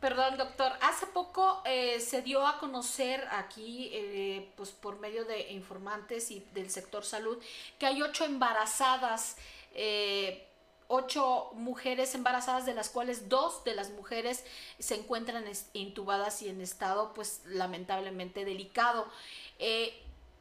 Perdón, 0.00 0.36
doctor. 0.36 0.72
Hace 0.82 1.06
poco 1.06 1.62
eh, 1.64 2.00
se 2.00 2.20
dio 2.20 2.46
a 2.46 2.58
conocer 2.58 3.26
aquí, 3.30 3.88
eh, 3.92 4.52
pues 4.56 4.70
por 4.70 4.98
medio 4.98 5.24
de 5.24 5.52
informantes 5.52 6.30
y 6.30 6.40
del 6.52 6.70
sector 6.70 7.04
salud, 7.04 7.42
que 7.78 7.86
hay 7.86 8.02
ocho 8.02 8.24
embarazadas, 8.24 9.36
eh, 9.72 10.46
ocho 10.88 11.50
mujeres 11.54 12.14
embarazadas, 12.14 12.66
de 12.66 12.74
las 12.74 12.90
cuales 12.90 13.30
dos 13.30 13.64
de 13.64 13.74
las 13.74 13.90
mujeres 13.90 14.44
se 14.78 14.96
encuentran 14.96 15.44
intubadas 15.72 16.42
y 16.42 16.50
en 16.50 16.60
estado, 16.60 17.14
pues 17.14 17.40
lamentablemente 17.46 18.44
delicado. 18.44 19.08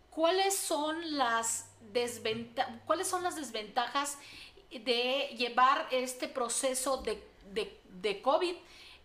¿Cuáles 0.09 0.57
son 0.57 1.17
las 1.17 1.69
¿Cuáles 2.85 3.07
son 3.07 3.23
las 3.23 3.35
desventajas 3.35 4.17
de 4.69 5.33
llevar 5.37 5.87
este 5.91 6.27
proceso 6.27 6.97
de, 6.97 7.23
de, 7.51 7.79
de 7.89 8.21
COVID? 8.21 8.55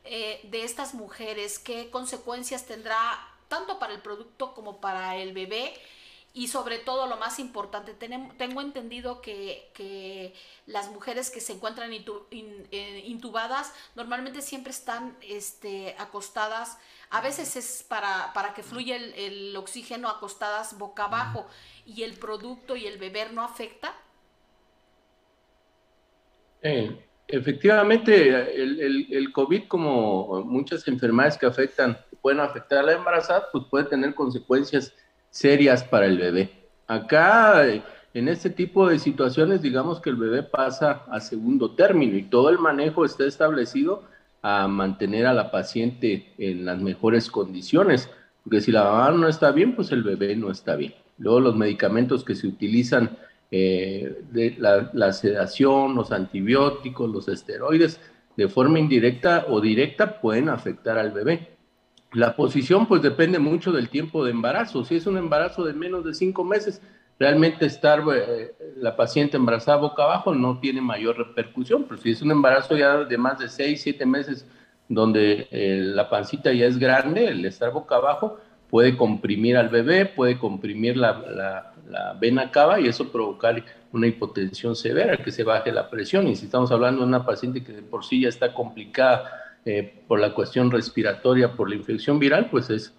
Eh, 0.04 0.40
de 0.44 0.64
estas 0.64 0.94
mujeres, 0.94 1.58
qué 1.58 1.90
consecuencias 1.90 2.66
tendrá 2.66 3.18
tanto 3.48 3.78
para 3.78 3.92
el 3.92 4.00
producto 4.00 4.54
como 4.54 4.80
para 4.80 5.16
el 5.16 5.32
bebé. 5.32 5.74
Y 6.32 6.46
sobre 6.46 6.78
todo 6.78 7.06
lo 7.08 7.16
más 7.16 7.40
importante, 7.40 7.92
tengo 7.92 8.60
entendido 8.60 9.20
que, 9.20 10.34
las 10.66 10.88
mujeres 10.90 11.28
que 11.28 11.40
se 11.40 11.54
encuentran 11.54 11.90
eh, 11.92 13.02
intubadas 13.04 13.72
normalmente 13.96 14.40
siempre 14.40 14.70
están 14.70 15.16
este, 15.22 15.96
acostadas, 15.98 16.78
a 17.10 17.20
veces 17.20 17.56
es 17.56 17.82
para, 17.82 18.32
para 18.32 18.54
que 18.54 18.62
fluya 18.62 18.94
el, 18.94 19.56
oxígeno 19.56 20.08
acostadas 20.08 20.78
boca 20.78 21.06
abajo. 21.06 21.46
Y 21.84 22.04
el 22.04 22.16
producto 22.16 22.76
y 22.76 22.86
el 22.86 22.98
beber 22.98 23.32
no 23.32 23.42
afecta. 23.42 23.92
Eh, 26.62 27.09
Efectivamente, 27.32 28.60
el, 28.60 29.32
COVID, 29.32 29.68
como 29.68 30.42
muchas 30.44 30.86
enfermedades 30.88 31.38
que 31.38 31.46
afectan, 31.46 31.96
pueden 32.20 32.40
afectar 32.40 32.80
a 32.80 32.82
la 32.82 32.92
embarazada, 32.92 33.46
pues 33.52 33.64
puede 33.70 33.84
tener 33.84 34.14
consecuencias 34.14 34.92
serias 35.30 35.84
para 35.84 36.06
el 36.06 36.18
bebé. 36.18 36.50
Acá, 36.88 37.64
en 38.14 38.28
este 38.28 38.50
tipo 38.50 38.88
de 38.88 38.98
situaciones, 38.98 39.62
digamos 39.62 40.00
que 40.00 40.10
el 40.10 40.16
bebé 40.16 40.42
pasa 40.42 41.04
a 41.08 41.20
segundo 41.20 41.70
término 41.70 42.16
y 42.16 42.24
todo 42.24 42.50
el 42.50 42.58
manejo 42.58 43.04
está 43.04 43.24
establecido 43.24 44.02
a 44.42 44.66
mantener 44.66 45.26
a 45.26 45.32
la 45.32 45.52
paciente 45.52 46.32
en 46.36 46.64
las 46.64 46.80
mejores 46.80 47.30
condiciones, 47.30 48.10
porque 48.42 48.60
si 48.60 48.72
la 48.72 48.82
mamá 48.84 49.10
no 49.12 49.28
está 49.28 49.52
bien, 49.52 49.76
pues 49.76 49.92
el 49.92 50.02
bebé 50.02 50.34
no 50.34 50.50
está 50.50 50.74
bien. 50.74 50.94
Luego 51.18 51.38
los 51.38 51.54
medicamentos 51.54 52.24
que 52.24 52.34
se 52.34 52.48
utilizan 52.48 53.16
eh, 53.52 54.22
la, 54.58 55.12
sedación, 55.12 55.94
los 55.94 56.12
antibióticos, 56.12 57.10
los 57.10 57.28
esteroides, 57.28 58.00
de 58.36 58.48
forma 58.48 58.78
indirecta 58.78 59.46
o 59.48 59.60
directa 59.60 60.20
pueden 60.20 60.48
afectar 60.48 60.98
al 60.98 61.10
bebé. 61.10 61.48
La 62.12 62.36
posición 62.36 62.86
pues 62.86 63.02
depende 63.02 63.38
mucho 63.38 63.72
del 63.72 63.88
tiempo 63.88 64.24
de 64.24 64.30
embarazo. 64.30 64.84
Si 64.84 64.96
es 64.96 65.06
un 65.06 65.16
embarazo 65.16 65.64
de 65.64 65.72
menos 65.72 66.04
de 66.04 66.14
cinco 66.14 66.44
meses, 66.44 66.80
realmente 67.18 67.66
estar 67.66 68.02
eh, 68.14 68.52
la 68.76 68.96
paciente 68.96 69.36
embarazada 69.36 69.78
boca 69.78 70.04
abajo 70.04 70.34
no 70.34 70.58
tiene 70.60 70.80
mayor 70.80 71.18
repercusión, 71.18 71.84
pero 71.88 72.00
si 72.00 72.10
es 72.10 72.22
un 72.22 72.30
embarazo 72.30 72.76
ya 72.76 73.04
de 73.04 73.18
más 73.18 73.38
de 73.38 73.48
seis, 73.48 73.82
siete 73.82 74.06
meses, 74.06 74.46
donde 74.88 75.48
eh, 75.50 75.80
la 75.82 76.08
pancita 76.08 76.52
ya 76.52 76.66
es 76.66 76.78
grande, 76.78 77.26
el 77.26 77.44
estar 77.44 77.72
boca 77.72 77.96
abajo 77.96 78.38
puede 78.68 78.96
comprimir 78.96 79.56
al 79.56 79.68
bebé, 79.68 80.06
puede 80.06 80.38
comprimir 80.38 80.96
la 80.96 81.69
vena 82.20 82.50
cava 82.50 82.80
y 82.80 82.88
eso 82.88 83.10
provocar 83.10 83.64
una 83.92 84.06
hipotensión 84.06 84.76
severa, 84.76 85.16
que 85.16 85.32
se 85.32 85.44
baje 85.44 85.72
la 85.72 85.90
presión. 85.90 86.28
Y 86.28 86.36
si 86.36 86.46
estamos 86.46 86.70
hablando 86.70 87.02
de 87.02 87.08
una 87.08 87.24
paciente 87.24 87.62
que 87.62 87.72
de 87.72 87.82
por 87.82 88.04
sí 88.04 88.22
ya 88.22 88.28
está 88.28 88.54
complicada 88.54 89.30
eh, 89.64 90.02
por 90.06 90.20
la 90.20 90.34
cuestión 90.34 90.70
respiratoria, 90.70 91.52
por 91.52 91.68
la 91.68 91.76
infección 91.76 92.18
viral, 92.18 92.48
pues 92.50 92.70
es, 92.70 92.94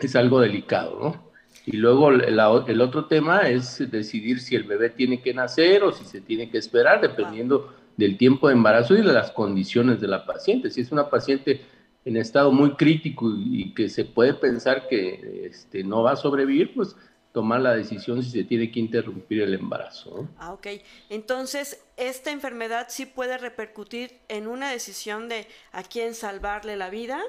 es 0.00 0.16
algo 0.16 0.40
delicado, 0.40 0.98
¿no? 1.00 1.28
Y 1.66 1.76
luego 1.76 2.10
el, 2.10 2.38
el 2.66 2.80
otro 2.80 3.06
tema 3.06 3.48
es 3.48 3.90
decidir 3.90 4.40
si 4.40 4.56
el 4.56 4.64
bebé 4.64 4.90
tiene 4.90 5.20
que 5.20 5.34
nacer 5.34 5.82
o 5.82 5.92
si 5.92 6.04
se 6.04 6.20
tiene 6.20 6.50
que 6.50 6.56
esperar, 6.56 7.00
dependiendo 7.00 7.74
del 7.98 8.16
tiempo 8.16 8.48
de 8.48 8.54
embarazo 8.54 8.94
y 8.94 9.02
de 9.02 9.12
las 9.12 9.32
condiciones 9.32 10.00
de 10.00 10.08
la 10.08 10.24
paciente. 10.24 10.70
Si 10.70 10.80
es 10.80 10.92
una 10.92 11.10
paciente 11.10 11.60
en 12.04 12.16
estado 12.16 12.52
muy 12.52 12.70
crítico 12.70 13.30
y 13.36 13.74
que 13.74 13.90
se 13.90 14.04
puede 14.06 14.32
pensar 14.32 14.88
que 14.88 15.46
este, 15.50 15.84
no 15.84 16.02
va 16.02 16.12
a 16.12 16.16
sobrevivir, 16.16 16.72
pues 16.74 16.96
tomar 17.32 17.60
la 17.60 17.74
decisión 17.74 18.22
si 18.22 18.30
se 18.30 18.44
tiene 18.44 18.70
que 18.70 18.80
interrumpir 18.80 19.42
el 19.42 19.54
embarazo. 19.54 20.28
Ah, 20.38 20.52
ok. 20.52 20.66
Entonces, 21.08 21.84
esta 21.96 22.30
enfermedad 22.30 22.86
sí 22.88 23.06
puede 23.06 23.38
repercutir 23.38 24.18
en 24.28 24.46
una 24.46 24.70
decisión 24.70 25.28
de 25.28 25.46
a 25.72 25.82
quién 25.82 26.14
salvarle 26.14 26.76
la 26.76 26.90
vida. 26.90 27.20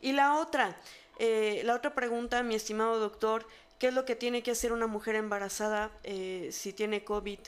Y 0.00 0.12
la 0.12 0.38
otra, 0.38 0.76
eh, 1.18 1.62
la 1.64 1.74
otra 1.74 1.94
pregunta, 1.94 2.42
mi 2.42 2.54
estimado 2.54 2.98
doctor, 2.98 3.46
¿qué 3.78 3.88
es 3.88 3.94
lo 3.94 4.04
que 4.04 4.14
tiene 4.14 4.42
que 4.42 4.50
hacer 4.50 4.72
una 4.72 4.86
mujer 4.86 5.14
embarazada 5.16 5.90
eh, 6.04 6.48
si 6.52 6.72
tiene 6.72 7.04
COVID? 7.04 7.38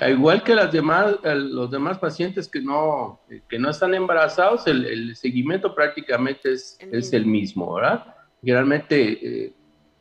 Igual 0.00 0.44
que 0.44 0.54
las 0.54 0.70
demás, 0.70 1.16
los 1.24 1.70
demás 1.72 1.98
pacientes 1.98 2.46
que 2.48 2.60
no, 2.60 3.20
que 3.48 3.58
no 3.58 3.68
están 3.68 3.94
embarazados, 3.94 4.64
el, 4.68 5.16
seguimiento 5.16 5.74
prácticamente 5.74 6.52
es 6.52 6.78
es 6.92 7.12
el 7.12 7.26
mismo, 7.26 7.74
¿verdad? 7.74 8.17
Generalmente, 8.42 9.44
eh, 9.46 9.52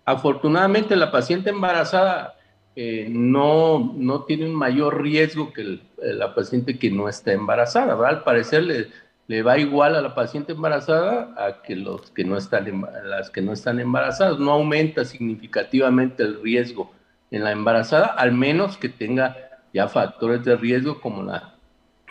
afortunadamente, 0.05 0.95
la 0.95 1.11
paciente 1.11 1.49
embarazada 1.49 2.35
eh, 2.75 3.07
no, 3.09 3.93
no 3.95 4.23
tiene 4.25 4.45
un 4.45 4.53
mayor 4.53 5.01
riesgo 5.01 5.51
que 5.51 5.61
eh, 5.61 5.79
la 6.13 6.35
paciente 6.35 6.77
que 6.77 6.91
no 6.91 7.09
está 7.09 7.33
embarazada. 7.33 7.95
¿verdad? 7.95 8.17
Al 8.17 8.23
parecer 8.23 8.63
le, 8.63 8.87
le, 9.27 9.41
va 9.41 9.57
igual 9.57 9.95
a 9.95 10.01
la 10.01 10.13
paciente 10.13 10.51
embarazada 10.51 11.33
a 11.37 11.63
que 11.63 11.75
los 11.75 12.11
que 12.11 12.23
no 12.23 12.37
están 12.37 12.85
las 13.05 13.31
que 13.31 13.41
no 13.41 13.53
están 13.53 13.79
embarazadas. 13.79 14.37
No 14.37 14.51
aumenta 14.51 15.05
significativamente 15.05 16.21
el 16.21 16.41
riesgo 16.41 16.91
en 17.31 17.43
la 17.43 17.51
embarazada, 17.51 18.07
al 18.07 18.31
menos 18.31 18.77
que 18.77 18.89
tenga 18.89 19.35
ya 19.73 19.87
factores 19.87 20.45
de 20.45 20.55
riesgo 20.55 21.01
como 21.01 21.23
la 21.23 21.55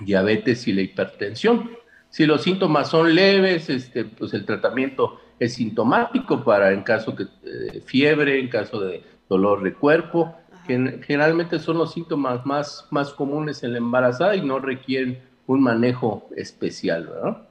diabetes 0.01 0.67
y 0.67 0.73
la 0.73 0.83
hipertensión. 0.83 1.71
Si 2.11 2.27
los 2.27 2.43
síntomas 2.43 2.89
son 2.89 3.15
leves, 3.15 3.71
este, 3.71 4.05
pues 4.05 4.35
el 4.35 4.45
tratamiento 4.45 5.21
es 5.39 5.55
sintomático 5.55 6.45
para 6.45 6.73
en 6.73 6.83
caso 6.83 7.13
de 7.13 7.25
eh, 7.45 7.81
fiebre, 7.85 8.39
en 8.39 8.49
caso 8.49 8.81
de 8.81 9.03
dolor 9.29 9.63
de 9.63 9.75
cuerpo, 9.75 10.35
que 10.67 11.01
generalmente 11.05 11.59
son 11.59 11.79
los 11.79 11.93
síntomas 11.93 12.45
más, 12.45 12.87
más 12.91 13.13
comunes 13.13 13.63
en 13.63 13.73
la 13.73 13.79
embarazada 13.79 14.35
y 14.35 14.43
no 14.43 14.59
requieren 14.59 15.23
un 15.47 15.63
manejo 15.63 16.29
especial, 16.37 17.07
¿verdad? 17.07 17.49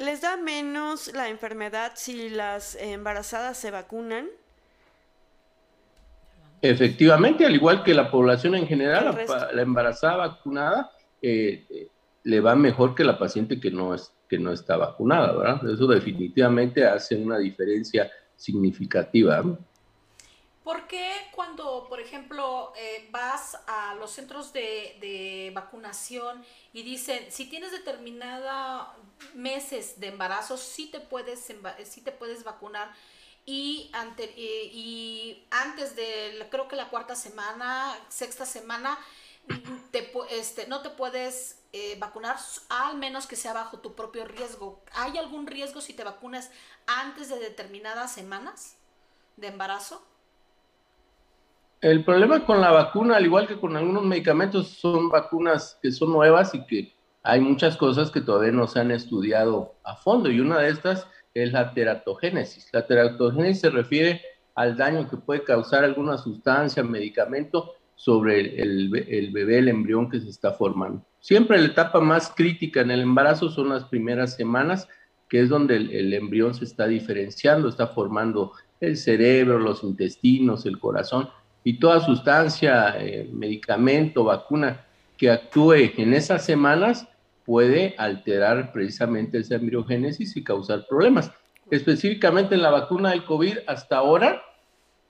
¿Les 0.00 0.22
da 0.22 0.36
menos 0.36 1.12
la 1.12 1.28
enfermedad 1.28 1.92
si 1.94 2.30
las 2.30 2.76
embarazadas 2.76 3.58
se 3.58 3.70
vacunan? 3.70 4.26
Efectivamente, 6.62 7.44
al 7.44 7.54
igual 7.54 7.82
que 7.82 7.92
la 7.92 8.10
población 8.10 8.54
en 8.54 8.66
general, 8.66 9.18
la, 9.52 9.62
embarazada 9.62 10.16
vacunada 10.16 10.92
eh, 11.20 11.66
eh, 11.68 11.88
le 12.22 12.40
va 12.40 12.54
mejor 12.54 12.94
que 12.94 13.04
la 13.04 13.18
paciente 13.18 13.60
que 13.60 13.70
no, 13.70 13.94
es, 13.94 14.12
que 14.32 14.38
no 14.38 14.50
está 14.50 14.78
vacunada, 14.78 15.36
¿verdad? 15.36 15.70
Eso 15.70 15.86
definitivamente 15.86 16.86
hace 16.86 17.16
una 17.16 17.36
diferencia 17.36 18.10
significativa. 18.34 19.44
¿Por 20.64 20.86
qué 20.86 21.12
cuando, 21.34 21.84
por 21.86 22.00
ejemplo, 22.00 22.72
eh, 22.74 23.10
vas 23.10 23.58
a 23.66 23.94
los 23.96 24.10
centros 24.10 24.54
de, 24.54 25.52
vacunación 25.54 26.42
y 26.72 26.82
dicen, 26.82 27.26
si 27.28 27.50
tienes 27.50 27.72
determinada 27.72 28.96
meses 29.34 30.00
de 30.00 30.06
embarazo, 30.06 30.56
sí 30.56 30.90
te 30.90 31.00
puedes, 31.00 31.52
sí 31.84 32.00
te 32.00 32.12
puedes 32.12 32.42
vacunar? 32.42 32.90
Y, 33.44 33.90
ante, 33.92 34.32
y, 34.34 35.44
antes 35.50 35.94
de, 35.94 36.48
creo 36.50 36.68
que 36.68 36.76
la 36.76 36.88
cuarta 36.88 37.14
semana, 37.16 37.94
sexta 38.08 38.46
semana, 38.46 38.98
te, 39.90 40.10
este, 40.30 40.68
no 40.68 40.80
te 40.80 40.88
puedes 40.88 41.61
eh, 41.72 41.96
vacunar 41.98 42.36
al 42.68 42.98
menos 42.98 43.26
que 43.26 43.36
sea 43.36 43.54
bajo 43.54 43.78
tu 43.78 43.94
propio 43.94 44.24
riesgo. 44.26 44.82
¿Hay 44.94 45.16
algún 45.16 45.46
riesgo 45.46 45.80
si 45.80 45.94
te 45.94 46.04
vacunas 46.04 46.50
antes 46.86 47.30
de 47.30 47.38
determinadas 47.38 48.12
semanas 48.12 48.76
de 49.36 49.48
embarazo? 49.48 50.06
El 51.80 52.04
problema 52.04 52.44
con 52.46 52.60
la 52.60 52.70
vacuna, 52.70 53.16
al 53.16 53.24
igual 53.24 53.48
que 53.48 53.58
con 53.58 53.76
algunos 53.76 54.04
medicamentos, 54.04 54.68
son 54.68 55.08
vacunas 55.08 55.78
que 55.82 55.90
son 55.90 56.12
nuevas 56.12 56.54
y 56.54 56.64
que 56.66 56.94
hay 57.22 57.40
muchas 57.40 57.76
cosas 57.76 58.10
que 58.10 58.20
todavía 58.20 58.52
no 58.52 58.66
se 58.66 58.80
han 58.80 58.90
estudiado 58.90 59.74
a 59.82 59.96
fondo 59.96 60.30
y 60.30 60.40
una 60.40 60.58
de 60.60 60.70
estas 60.70 61.08
es 61.34 61.52
la 61.52 61.72
teratogénesis. 61.72 62.68
La 62.72 62.86
teratogénesis 62.86 63.62
se 63.62 63.70
refiere 63.70 64.22
al 64.54 64.76
daño 64.76 65.08
que 65.08 65.16
puede 65.16 65.42
causar 65.44 65.84
alguna 65.84 66.18
sustancia, 66.18 66.82
medicamento 66.82 67.74
sobre 67.94 68.60
el, 68.60 68.88
bebé, 68.90 69.58
el 69.58 69.68
embrión 69.68 70.10
que 70.10 70.20
se 70.20 70.28
está 70.28 70.52
formando. 70.52 71.04
Siempre 71.22 71.58
la 71.58 71.68
etapa 71.68 72.00
más 72.00 72.30
crítica 72.36 72.82
en 72.82 72.90
el 72.90 73.00
embarazo 73.00 73.48
son 73.48 73.70
las 73.70 73.84
primeras 73.84 74.34
semanas, 74.34 74.88
que 75.30 75.40
es 75.40 75.48
donde 75.48 75.76
el 75.76 76.12
embrión 76.12 76.52
se 76.52 76.66
está 76.66 76.86
diferenciando, 76.86 77.70
está 77.70 77.86
formando 77.86 78.52
el 78.80 78.96
cerebro, 78.96 79.58
los 79.58 79.82
intestinos, 79.84 80.66
el 80.66 80.78
corazón 80.78 81.30
y 81.64 81.78
toda 81.78 82.00
sustancia, 82.00 82.96
eh, 82.98 83.30
medicamento, 83.32 84.24
vacuna 84.24 84.84
que 85.16 85.30
actúe 85.30 85.92
en 85.96 86.12
esas 86.14 86.44
semanas 86.44 87.08
puede 87.44 87.94
alterar 87.98 88.72
precisamente 88.72 89.38
esa 89.38 89.54
embriogénesis 89.54 90.36
y 90.36 90.42
causar 90.42 90.86
problemas. 90.88 91.30
Específicamente 91.70 92.56
en 92.56 92.62
la 92.62 92.70
vacuna 92.70 93.10
del 93.10 93.24
COVID, 93.24 93.58
hasta 93.68 93.98
ahora 93.98 94.42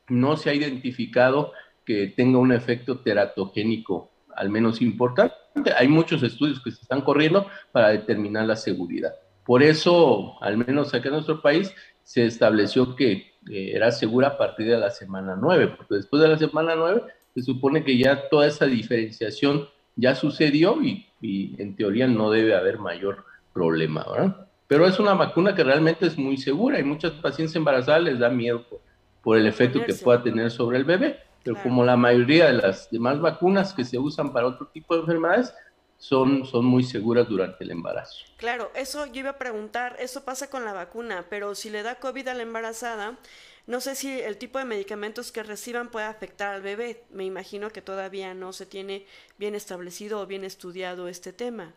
no 0.09 0.37
se 0.37 0.51
ha 0.51 0.55
identificado 0.55 1.53
que 1.87 2.09
tenga 2.09 2.39
un 2.39 2.53
efecto 2.53 3.01
teratogénico, 3.01 4.11
al 4.37 4.51
menos 4.51 4.83
importante. 4.83 5.42
Hay 5.77 5.89
muchos 5.89 6.23
estudios 6.23 6.61
que 6.63 6.71
se 6.71 6.83
están 6.83 7.03
corriendo 7.03 7.47
para 7.73 7.89
determinar 7.89 8.47
la 8.47 8.57
seguridad. 8.57 9.15
Por 9.45 9.63
eso, 9.63 10.43
al 10.43 10.57
menos 10.57 10.95
acá 10.95 11.09
en 11.09 11.15
nuestro 11.15 11.43
país, 11.43 11.75
se 12.05 12.27
estableció 12.27 12.97
que 12.97 13.33
era 13.51 13.91
segura 13.91 14.29
a 14.29 14.39
partir 14.39 14.69
de 14.69 14.79
la 14.79 14.91
semana 14.91 15.37
9, 15.41 15.75
porque 15.77 15.97
después 15.97 16.23
de 16.23 16.29
la 16.29 16.39
semana 16.39 16.75
9 16.77 17.03
se 17.35 17.43
supone 17.43 17.85
que 17.85 17.97
ya 17.99 18.29
toda 18.29 18.47
esa 18.47 18.67
diferenciación 18.67 19.69
ya 19.97 20.15
sucedió 20.15 20.79
y, 20.83 21.07
en 21.23 21.77
teoría 21.77 22.07
no 22.07 22.31
debe 22.31 22.57
haber 22.57 22.79
mayor 22.79 23.25
problema, 23.53 24.05
¿verdad? 24.11 24.49
Pero 24.67 24.87
es 24.87 24.99
una 24.99 25.15
vacuna 25.15 25.55
que 25.55 25.63
realmente 25.63 26.07
es 26.07 26.19
muy 26.19 26.37
segura 26.37 26.81
y 26.81 26.83
muchas 26.83 27.13
pacientes 27.13 27.55
embarazadas 27.55 28.03
les 28.03 28.19
da 28.19 28.29
miedo 28.29 28.65
por, 29.23 29.39
el 29.39 29.47
efecto 29.47 29.85
que 29.85 29.95
pueda 29.95 30.23
tener 30.23 30.51
sobre 30.51 30.79
el 30.79 30.85
bebé. 30.85 31.21
Pero 31.45 31.63
como 31.63 31.85
la 31.85 31.97
mayoría 31.97 32.47
de 32.47 32.55
las 32.55 32.91
demás 32.91 33.21
vacunas 33.21 33.73
que 33.73 33.85
se 33.85 33.99
usan 33.99 34.33
para 34.33 34.47
otro 34.47 34.67
tipo 34.69 34.95
de 34.95 35.01
enfermedades, 35.01 35.53
son, 35.99 36.45
son 36.47 36.65
muy 36.65 36.83
seguras 36.83 37.29
durante 37.29 37.63
el 37.63 37.71
embarazo. 37.71 38.25
Claro, 38.37 38.71
eso 38.75 39.07
yo 39.07 39.21
iba 39.21 39.31
a 39.31 39.39
preguntar, 39.39 39.97
eso 40.01 40.25
pasa 40.25 40.51
con 40.51 40.65
la 40.65 40.73
vacuna, 40.73 41.27
pero 41.31 41.55
si 41.55 41.71
le 41.71 41.83
da 41.83 41.97
COVID 41.97 42.27
a 42.27 42.35
la 42.35 42.43
embarazada, 42.43 43.19
no 43.67 43.81
sé 43.81 43.95
si 43.95 44.21
el 44.21 44.37
tipo 44.37 44.59
de 44.59 44.65
medicamentos 44.65 45.31
que 45.31 45.43
reciban 45.43 45.91
puede 45.91 46.07
afectar 46.07 46.55
al 46.55 46.63
bebé. 46.63 47.05
Me 47.11 47.25
imagino 47.25 47.71
que 47.71 47.81
todavía 47.83 48.35
no 48.35 48.53
se 48.53 48.67
tiene 48.67 49.07
bien 49.39 49.55
establecido 49.55 50.21
o 50.21 50.27
bien 50.27 50.45
estudiado 50.45 51.07
este 51.07 51.33
tema. 51.33 51.73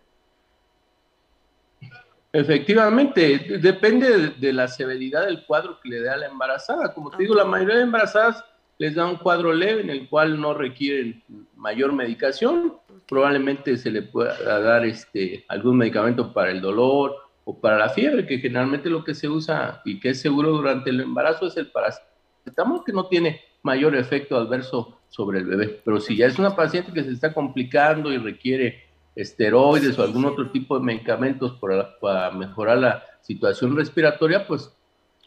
Efectivamente, 2.34 3.60
depende 3.62 4.32
de, 4.32 4.54
la 4.54 4.68
severidad 4.68 5.26
del 5.26 5.46
cuadro 5.46 5.80
que 5.80 5.90
le 5.90 6.02
dé 6.02 6.10
a 6.10 6.18
la 6.18 6.26
embarazada. 6.26 6.94
Como 6.94 7.12
te 7.12 7.18
digo, 7.18 7.36
la 7.36 7.46
mayoría 7.46 7.76
de 7.76 7.84
embarazadas 7.84 8.44
les 8.78 8.96
da 8.96 9.06
un 9.06 9.18
cuadro 9.18 9.54
leve 9.54 9.82
en 9.82 9.90
el 9.90 10.10
cual 10.10 10.40
no 10.40 10.54
requieren 10.54 11.24
mayor 11.56 11.94
medicación 11.94 12.74
probablemente 13.08 13.78
se 13.78 13.92
le 13.92 14.02
pueda 14.02 14.60
dar 14.60 14.86
este, 14.86 15.46
algún 15.48 15.78
medicamento 15.78 16.34
para 16.34 16.52
el 16.52 16.62
dolor 16.62 17.16
o 17.44 17.60
para 17.60 17.78
la 17.78 17.90
fiebre, 17.90 18.26
que 18.26 18.40
generalmente 18.40 18.90
lo 18.90 19.04
que 19.04 19.14
se 19.14 19.30
usa 19.30 19.82
y 19.86 20.00
que 20.00 20.10
es 20.10 20.22
seguro 20.22 20.52
durante 20.52 20.90
el 20.90 21.02
embarazo 21.02 21.48
es 21.48 21.58
el 21.58 21.68
paracetamol, 21.68 22.84
que 22.84 22.92
no 22.92 23.08
tiene 23.08 23.42
mayor 23.62 23.96
efecto 23.96 24.36
adverso 24.36 25.00
sobre 25.10 25.40
el 25.40 25.46
bebé. 25.46 25.82
Pero 25.84 26.00
si 26.00 26.16
ya 26.16 26.26
es 26.26 26.40
una 26.40 26.56
paciente 26.56 26.92
que 26.92 27.04
se 27.04 27.12
está 27.12 27.34
complicando 27.34 28.12
y 28.12 28.18
requiere 28.18 28.84
esteroides 29.16 29.98
o 29.98 30.04
algún 30.04 30.26
otro 30.26 30.52
tipo 30.52 30.78
de 30.78 30.86
medicamentos 30.86 31.54
para, 31.54 31.98
para 32.00 32.32
mejorar 32.32 32.80
la 32.80 33.04
situación 33.22 33.76
respiratoria, 33.76 34.46
pues 34.48 34.72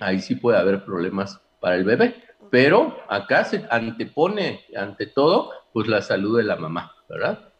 ahí 0.00 0.20
sí 0.20 0.34
puede 0.34 0.58
haber 0.58 0.84
problemas 0.84 1.40
para 1.60 1.76
el 1.76 1.84
bebé. 1.84 2.27
Pero 2.50 2.96
acá 3.08 3.44
se 3.44 3.66
antepone 3.70 4.64
ante 4.76 5.06
todo 5.06 5.52
pues 5.72 5.86
la 5.86 6.02
salud 6.02 6.38
de 6.38 6.44
la 6.44 6.56
mamá, 6.56 6.94
¿verdad? 7.08 7.52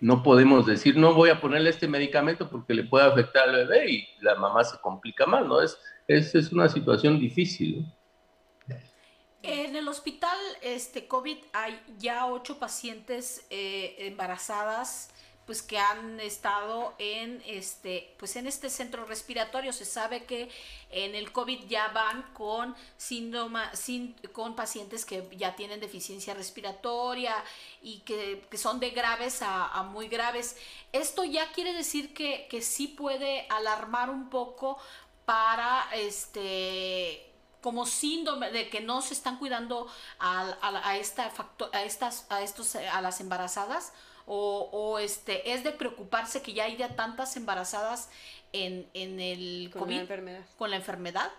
No 0.00 0.22
podemos 0.22 0.66
decir, 0.66 0.96
no 0.96 1.14
voy 1.14 1.30
a 1.30 1.40
ponerle 1.40 1.70
este 1.70 1.88
medicamento 1.88 2.48
porque 2.48 2.74
le 2.74 2.84
puede 2.84 3.06
afectar 3.06 3.48
al 3.48 3.66
bebé 3.66 3.90
y 3.90 4.08
la 4.20 4.36
mamá 4.36 4.62
se 4.64 4.78
complica 4.80 5.26
más, 5.26 5.44
¿no? 5.46 5.60
Es, 5.60 5.78
es, 6.06 6.34
es 6.34 6.52
una 6.52 6.68
situación 6.68 7.18
difícil. 7.18 7.86
En 9.42 9.76
el 9.76 9.88
hospital 9.88 10.38
este, 10.62 11.06
COVID 11.06 11.36
hay 11.52 11.78
ya 11.98 12.26
ocho 12.26 12.58
pacientes 12.58 13.46
eh, 13.50 13.94
embarazadas 13.98 15.13
pues 15.46 15.62
que 15.62 15.78
han 15.78 16.20
estado 16.20 16.94
en 16.98 17.42
este 17.46 18.14
pues 18.18 18.36
en 18.36 18.46
este 18.46 18.70
centro 18.70 19.04
respiratorio. 19.04 19.72
Se 19.72 19.84
sabe 19.84 20.24
que 20.24 20.50
en 20.90 21.14
el 21.14 21.32
covid 21.32 21.66
ya 21.66 21.88
van 21.88 22.22
con 22.32 22.74
síndrome 22.96 23.60
sin, 23.74 24.14
con 24.32 24.56
pacientes 24.56 25.04
que 25.04 25.28
ya 25.36 25.54
tienen 25.54 25.80
deficiencia 25.80 26.34
respiratoria 26.34 27.34
y 27.82 28.00
que, 28.00 28.46
son 28.56 28.80
de 28.80 28.90
graves 28.90 29.40
a, 29.42 29.82
muy 29.82 30.08
graves. 30.08 30.56
Esto 30.92 31.24
ya 31.24 31.52
quiere 31.52 31.72
decir 31.72 32.14
que, 32.14 32.46
que 32.48 32.62
sí 32.62 32.88
puede 32.88 33.46
alarmar 33.50 34.08
un 34.10 34.30
poco 34.30 34.78
para 35.24 35.88
este 35.94 37.30
como 37.60 37.86
síndrome 37.86 38.50
de 38.50 38.68
que 38.68 38.82
no 38.82 39.00
se 39.00 39.14
están 39.14 39.38
cuidando 39.38 39.88
a, 40.18 40.54
a, 40.60 40.98
esta 40.98 41.30
factor, 41.30 41.70
a 41.72 41.82
estas 41.82 42.26
a 42.30 42.42
estos 42.42 42.76
a 42.76 43.00
las 43.00 43.20
embarazadas 43.20 43.92
o, 44.26 44.98
este, 44.98 45.52
es 45.52 45.64
de 45.64 45.72
preocuparse 45.72 46.42
que 46.42 46.54
ya 46.54 46.64
haya 46.64 46.96
tantas 46.96 47.36
embarazadas 47.36 48.10
en, 48.52 48.86
el 48.94 49.70
con 49.72 49.90
la 49.90 49.96
enfermedad. 49.96 50.40
con 50.56 50.70
la 50.70 50.76
enfermedad 50.76 51.30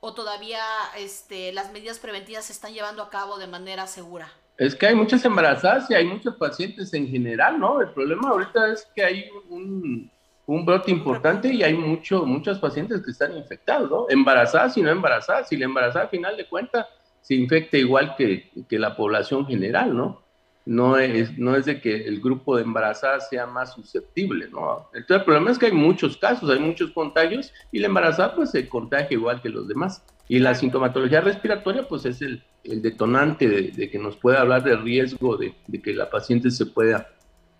o 0.00 0.14
todavía 0.14 0.62
este, 0.98 1.52
las 1.52 1.72
medidas 1.72 1.98
preventivas 1.98 2.46
se 2.46 2.52
están 2.52 2.72
llevando 2.72 3.02
a 3.02 3.10
cabo 3.10 3.38
de 3.38 3.46
manera 3.46 3.86
segura? 3.86 4.32
Es 4.56 4.74
que 4.74 4.86
hay 4.86 4.94
muchas 4.94 5.24
embarazadas 5.24 5.90
y 5.90 5.94
hay 5.94 6.04
muchos 6.04 6.36
pacientes 6.36 6.92
en 6.92 7.08
general, 7.08 7.58
¿no? 7.58 7.80
El 7.80 7.90
problema 7.90 8.30
ahorita 8.30 8.72
es 8.72 8.86
que 8.94 9.04
hay 9.04 9.24
un, 9.48 10.10
brote 10.46 10.90
importante 10.90 11.52
y 11.52 11.62
hay 11.62 11.74
mucho, 11.74 12.26
muchos 12.26 12.58
pacientes 12.58 13.02
que 13.02 13.10
están 13.12 13.36
infectados, 13.36 13.90
¿no? 13.90 14.06
Embarazadas 14.10 14.76
y 14.76 14.82
no 14.82 14.90
embarazadas. 14.90 15.48
Si 15.48 15.56
la 15.56 15.66
embarazada, 15.66 16.06
al 16.06 16.10
final 16.10 16.36
de 16.36 16.48
cuentas, 16.48 16.86
se 17.22 17.34
infecta 17.34 17.76
igual 17.76 18.16
que, 18.16 18.50
que 18.68 18.78
la 18.78 18.96
población 18.96 19.46
general, 19.46 19.96
¿no? 19.96 20.22
No 20.70 20.98
es, 20.98 21.36
no 21.36 21.56
es 21.56 21.64
de 21.64 21.80
que 21.80 22.04
el 22.06 22.20
grupo 22.20 22.54
de 22.54 22.62
embarazadas 22.62 23.28
sea 23.28 23.44
más 23.44 23.74
susceptible, 23.74 24.48
¿no? 24.52 24.88
Entonces 24.94 25.16
el 25.16 25.24
problema 25.24 25.50
es 25.50 25.58
que 25.58 25.66
hay 25.66 25.72
muchos 25.72 26.16
casos, 26.16 26.48
hay 26.48 26.60
muchos 26.60 26.92
contagios 26.92 27.52
y 27.72 27.80
la 27.80 27.88
embarazada 27.88 28.36
pues 28.36 28.52
se 28.52 28.68
contagia 28.68 29.16
igual 29.16 29.42
que 29.42 29.48
los 29.48 29.66
demás. 29.66 30.04
Y 30.28 30.38
la 30.38 30.54
sintomatología 30.54 31.22
respiratoria 31.22 31.88
pues 31.88 32.04
es 32.04 32.22
el, 32.22 32.44
detonante 32.62 33.48
de, 33.48 33.90
que 33.90 33.98
nos 33.98 34.16
puede 34.16 34.38
hablar 34.38 34.62
de 34.62 34.76
riesgo 34.76 35.36
de, 35.36 35.56
que 35.82 35.92
la 35.92 36.08
paciente 36.08 36.52
se 36.52 36.66
pueda 36.66 37.08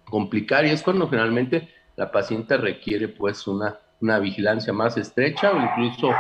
complicar 0.05 0.65
y 0.65 0.71
es 0.71 0.81
cuando 0.81 1.09
generalmente 1.09 1.69
la 1.97 2.13
paciente 2.13 2.59
requiere 2.59 3.09
pues 3.09 3.45
una, 3.49 3.77
una 4.01 4.21
vigilancia 4.21 4.73
más 4.73 4.97
estrecha 4.97 5.51
o 5.51 5.61
incluso 5.61 6.13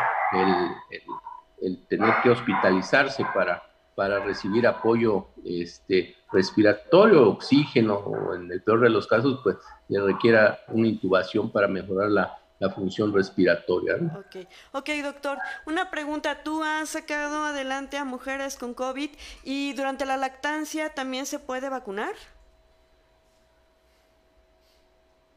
el 1.62 1.86
tener 1.86 2.14
que 2.24 2.30
hospitalizarse 2.30 3.24
para, 3.32 3.62
para 3.94 4.18
recibir 4.18 4.66
apoyo 4.66 5.28
este, 5.44 6.16
respiratorio, 6.32 7.28
oxígeno, 7.28 7.96
o 7.96 8.34
en 8.34 8.50
el 8.50 8.62
peor 8.62 8.80
de 8.80 8.90
los 8.90 9.06
casos, 9.06 9.40
pues 9.42 9.56
le 9.88 10.00
requiera 10.00 10.60
una 10.68 10.88
intubación 10.88 11.50
para 11.50 11.66
mejorar 11.66 12.10
la, 12.10 12.38
la 12.60 12.70
función 12.70 13.12
respiratoria. 13.12 13.96
Ok, 14.16 14.46
ok, 14.72 14.88
doctor. 15.02 15.38
Una 15.66 15.90
pregunta, 15.90 16.42
tú 16.44 16.62
has 16.62 16.90
sacado 16.90 17.44
adelante 17.44 17.96
a 17.96 18.04
mujeres 18.04 18.56
con 18.56 18.74
COVID 18.74 19.10
y 19.42 19.72
durante 19.72 20.06
la 20.06 20.16
lactancia 20.16 20.90
también 20.90 21.26
se 21.26 21.38
puede 21.38 21.68
vacunar. 21.68 22.12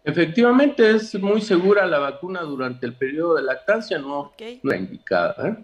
Efectivamente 0.04 0.92
es 0.92 1.16
muy 1.16 1.42
segura 1.42 1.86
la 1.86 1.98
vacuna 1.98 2.42
durante 2.42 2.86
el 2.86 2.94
periodo 2.94 3.36
de 3.36 3.44
lactancia, 3.44 3.98
no, 4.00 4.34
no 4.62 4.76
indicada. 4.76 5.48
¿eh? 5.48 5.64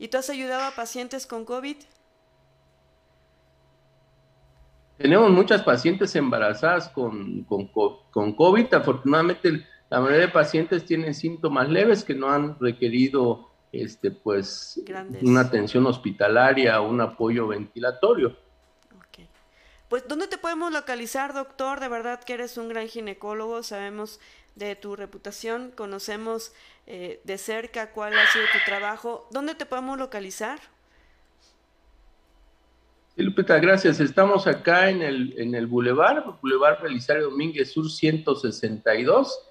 ¿Y 0.00 0.08
tú 0.08 0.18
has 0.18 0.28
ayudado 0.30 0.64
a 0.64 0.72
pacientes 0.72 1.28
con 1.28 1.44
COVID? 1.44 1.76
Tenemos 5.00 5.30
muchas 5.30 5.62
pacientes 5.62 6.14
embarazadas 6.14 6.90
con, 6.90 7.44
con, 7.44 7.68
con 8.10 8.34
COVID. 8.34 8.74
Afortunadamente 8.74 9.66
la 9.88 9.98
mayoría 9.98 10.26
de 10.26 10.32
pacientes 10.32 10.84
tienen 10.84 11.14
síntomas 11.14 11.70
leves 11.70 12.04
que 12.04 12.14
no 12.14 12.28
han 12.28 12.60
requerido 12.60 13.48
este, 13.72 14.10
pues, 14.10 14.78
una 15.22 15.40
atención 15.40 15.86
hospitalaria 15.86 16.82
o 16.82 16.90
un 16.90 17.00
apoyo 17.00 17.48
ventilatorio. 17.48 18.36
Pues, 19.88 20.06
¿dónde 20.06 20.28
te 20.28 20.36
podemos 20.36 20.70
localizar, 20.70 21.32
doctor? 21.32 21.80
De 21.80 21.88
verdad 21.88 22.22
que 22.22 22.34
eres 22.34 22.58
un 22.58 22.68
gran 22.68 22.86
ginecólogo, 22.86 23.62
sabemos 23.62 24.20
de 24.54 24.76
tu 24.76 24.94
reputación, 24.96 25.72
conocemos 25.74 26.52
eh, 26.86 27.20
de 27.24 27.38
cerca 27.38 27.90
cuál 27.90 28.16
ha 28.16 28.26
sido 28.26 28.44
tu 28.52 28.58
trabajo. 28.66 29.26
¿Dónde 29.32 29.54
te 29.54 29.64
podemos 29.66 29.98
localizar? 29.98 30.60
Sí, 33.16 33.22
Lupita, 33.22 33.58
gracias. 33.58 34.00
Estamos 34.00 34.46
acá 34.46 34.90
en 34.90 35.02
el, 35.02 35.34
en 35.38 35.54
el 35.54 35.66
Boulevard, 35.66 36.24
Boulevard 36.40 36.82
Belisario 36.82 37.30
Domínguez 37.30 37.72
Sur 37.72 37.90
162 37.90 39.50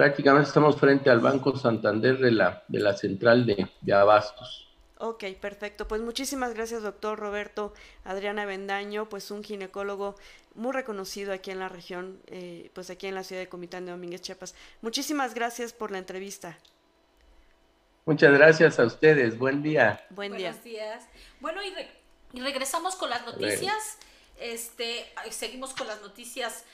prácticamente 0.00 0.48
estamos 0.48 0.76
frente 0.78 1.10
al 1.10 1.20
Banco 1.20 1.54
Santander 1.58 2.16
de 2.16 2.30
la, 2.30 2.64
de 2.68 2.78
la 2.80 2.96
central 2.96 3.44
de, 3.44 3.92
Abastos. 3.92 4.66
Ok, 4.96 5.24
perfecto. 5.38 5.86
Pues 5.86 6.00
muchísimas 6.00 6.54
gracias, 6.54 6.82
doctor 6.82 7.18
Roberto 7.18 7.74
Adriana 8.04 8.46
Bendaño, 8.46 9.10
pues 9.10 9.30
un 9.30 9.44
ginecólogo 9.44 10.14
muy 10.54 10.72
reconocido 10.72 11.34
aquí 11.34 11.50
en 11.50 11.58
la 11.58 11.68
región, 11.68 12.18
eh, 12.28 12.70
pues 12.72 12.88
aquí 12.88 13.08
en 13.08 13.14
la 13.14 13.24
ciudad 13.24 13.42
de 13.42 13.50
Comitán 13.50 13.84
de 13.84 13.92
Domínguez, 13.92 14.22
Chiapas. 14.22 14.54
Muchísimas 14.80 15.34
gracias 15.34 15.74
por 15.74 15.90
la 15.90 15.98
entrevista. 15.98 16.58
Muchas 18.06 18.32
gracias 18.32 18.80
a 18.80 18.84
ustedes. 18.84 19.38
Buen 19.38 19.62
día. 19.62 20.02
Buen 20.08 20.34
día. 20.34 20.52
Buenos 20.52 20.64
días. 20.64 21.08
Bueno, 21.40 21.62
y, 21.62 21.74
regresamos 22.32 22.94
con 22.94 23.10
las 23.10 23.24
noticias. 23.26 23.98
Este, 24.38 25.12
seguimos 25.30 25.74
con 25.74 25.86
las 25.86 26.00
noticias 26.00 26.64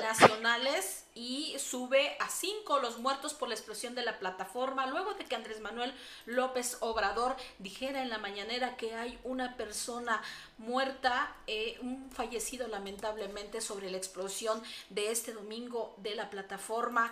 nacionales 0.00 1.06
y 1.14 1.56
sube 1.58 2.16
a 2.20 2.28
cinco 2.28 2.78
los 2.78 2.98
muertos 2.98 3.32
por 3.32 3.48
la 3.48 3.54
explosión 3.54 3.94
de 3.94 4.02
la 4.02 4.18
plataforma 4.18 4.86
luego 4.86 5.14
de 5.14 5.24
que 5.24 5.34
Andrés 5.34 5.60
Manuel 5.60 5.94
López 6.26 6.76
Obrador 6.80 7.36
dijera 7.58 8.02
en 8.02 8.10
la 8.10 8.18
mañanera 8.18 8.76
que 8.76 8.94
hay 8.94 9.18
una 9.24 9.56
persona 9.56 10.22
muerta, 10.58 11.34
eh, 11.46 11.78
un 11.80 12.10
fallecido 12.10 12.68
lamentablemente 12.68 13.62
sobre 13.62 13.90
la 13.90 13.96
explosión 13.96 14.62
de 14.90 15.10
este 15.10 15.32
domingo 15.32 15.94
de 15.98 16.16
la 16.16 16.28
plataforma 16.28 17.10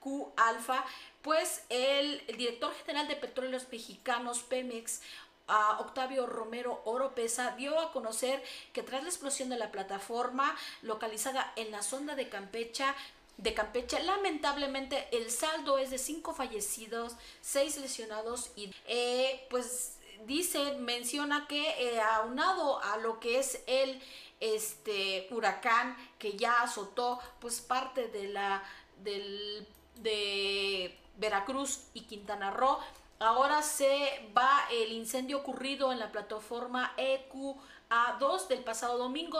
Q 0.00 0.32
Alfa, 0.36 0.84
pues 1.22 1.62
el, 1.68 2.24
el 2.26 2.36
director 2.36 2.74
general 2.74 3.06
de 3.06 3.16
Petróleos 3.16 3.66
Mexicanos 3.70 4.40
Pemex 4.40 5.00
Octavio 5.78 6.26
Romero 6.26 6.82
Oropesa 6.84 7.52
dio 7.56 7.78
a 7.80 7.92
conocer 7.92 8.42
que 8.72 8.82
tras 8.82 9.02
la 9.02 9.08
explosión 9.08 9.48
de 9.48 9.58
la 9.58 9.70
plataforma 9.70 10.56
localizada 10.82 11.52
en 11.56 11.70
la 11.70 11.82
sonda 11.82 12.14
de 12.14 12.28
Campecha, 12.28 12.94
de 13.36 13.54
Campeche. 13.54 14.02
Lamentablemente 14.02 15.08
el 15.12 15.30
saldo 15.30 15.78
es 15.78 15.90
de 15.90 15.98
cinco 15.98 16.34
fallecidos, 16.34 17.16
seis 17.40 17.76
lesionados 17.78 18.50
y 18.56 18.72
eh, 18.86 19.46
pues 19.50 19.96
dice, 20.26 20.76
menciona 20.78 21.46
que 21.48 21.62
eh, 21.78 22.00
aunado 22.00 22.82
a 22.82 22.96
lo 22.98 23.20
que 23.20 23.38
es 23.38 23.62
el 23.66 24.00
este 24.40 25.28
huracán 25.30 25.96
que 26.18 26.32
ya 26.36 26.62
azotó 26.62 27.20
pues 27.40 27.60
parte 27.60 28.08
de 28.08 28.28
la 28.28 28.62
del, 29.02 29.66
de 29.96 30.98
Veracruz 31.16 31.80
y 31.94 32.02
Quintana 32.02 32.50
Roo, 32.50 32.78
Ahora 33.22 33.62
se 33.62 34.32
va 34.34 34.62
el 34.72 34.92
incendio 34.92 35.36
ocurrido 35.36 35.92
en 35.92 35.98
la 35.98 36.10
plataforma 36.10 36.94
EQA2 36.96 38.48
del 38.48 38.64
pasado 38.64 38.96
domingo 38.96 39.38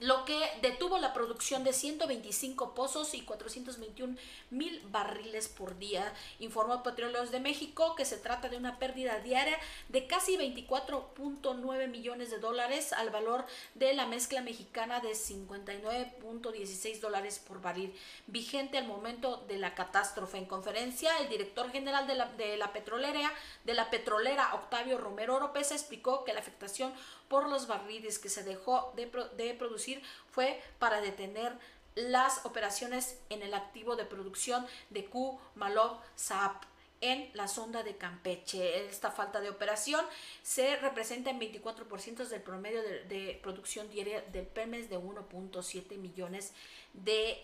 lo 0.00 0.24
que 0.24 0.38
detuvo 0.62 0.98
la 0.98 1.12
producción 1.12 1.64
de 1.64 1.72
125 1.72 2.74
pozos 2.74 3.14
y 3.14 3.22
421 3.22 4.16
mil 4.50 4.80
barriles 4.90 5.48
por 5.48 5.78
día. 5.78 6.12
Informó 6.38 6.82
Petróleos 6.82 7.30
de 7.30 7.40
México 7.40 7.94
que 7.94 8.04
se 8.04 8.18
trata 8.18 8.48
de 8.48 8.56
una 8.56 8.78
pérdida 8.78 9.18
diaria 9.20 9.58
de 9.88 10.06
casi 10.06 10.36
24.9 10.36 11.88
millones 11.88 12.30
de 12.30 12.38
dólares 12.38 12.92
al 12.92 13.10
valor 13.10 13.44
de 13.74 13.94
la 13.94 14.06
mezcla 14.06 14.40
mexicana 14.40 15.00
de 15.00 15.12
59.16 15.12 17.00
dólares 17.00 17.38
por 17.38 17.60
barril, 17.60 17.94
vigente 18.26 18.78
al 18.78 18.86
momento 18.86 19.44
de 19.48 19.58
la 19.58 19.74
catástrofe. 19.74 20.38
En 20.38 20.46
conferencia, 20.46 21.16
el 21.18 21.28
director 21.28 21.70
general 21.70 22.06
de 22.06 22.14
la, 22.14 22.26
de 22.32 22.56
la 22.56 22.72
petrolera, 22.72 23.32
de 23.64 23.74
la 23.74 23.90
petrolera 23.90 24.54
Octavio 24.54 24.98
Romero 24.98 25.36
Oropesa 25.36 25.74
explicó 25.74 26.24
que 26.24 26.32
la 26.32 26.40
afectación 26.40 26.92
por 27.28 27.48
los 27.48 27.66
barriles 27.66 28.18
que 28.18 28.28
se 28.28 28.42
dejó 28.42 28.92
de, 28.96 29.10
de 29.36 29.54
producir 29.54 30.02
fue 30.30 30.60
para 30.78 31.00
detener 31.00 31.58
las 31.94 32.44
operaciones 32.44 33.18
en 33.30 33.42
el 33.42 33.54
activo 33.54 33.96
de 33.96 34.04
producción 34.04 34.66
de 34.90 35.04
Q 35.04 35.38
Malov 35.54 36.00
Saab 36.16 36.60
en 37.00 37.30
la 37.34 37.48
sonda 37.48 37.82
de 37.82 37.96
Campeche. 37.96 38.86
Esta 38.88 39.10
falta 39.10 39.40
de 39.40 39.50
operación 39.50 40.04
se 40.42 40.76
representa 40.76 41.30
en 41.30 41.38
24% 41.38 42.26
del 42.26 42.42
promedio 42.42 42.82
de, 42.82 43.38
producción 43.42 43.90
diaria 43.90 44.22
del 44.22 44.46
Pemex 44.46 44.88
de 44.88 44.98
1.7 44.98 45.98
millones 45.98 46.52
de 46.94 47.42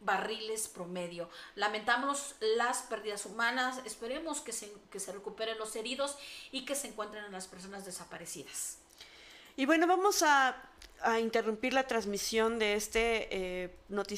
barriles 0.00 0.68
promedio. 0.68 1.28
Lamentamos 1.54 2.34
las 2.40 2.82
pérdidas 2.82 3.26
humanas, 3.26 3.80
esperemos 3.84 4.40
que 4.40 4.52
se, 4.52 4.72
que 4.90 5.00
se 5.00 5.12
recuperen 5.12 5.58
los 5.58 5.76
heridos 5.76 6.16
y 6.50 6.64
que 6.64 6.74
se 6.74 6.88
encuentren 6.88 7.30
las 7.30 7.46
personas 7.46 7.84
desaparecidas. 7.84 8.78
Y 9.56 9.66
bueno, 9.66 9.86
vamos 9.86 10.22
a, 10.22 10.56
interrumpir 11.20 11.74
la 11.74 11.86
transmisión 11.86 12.58
de 12.58 12.74
este 12.74 13.28
eh, 13.30 13.76
noticiero 13.90 14.04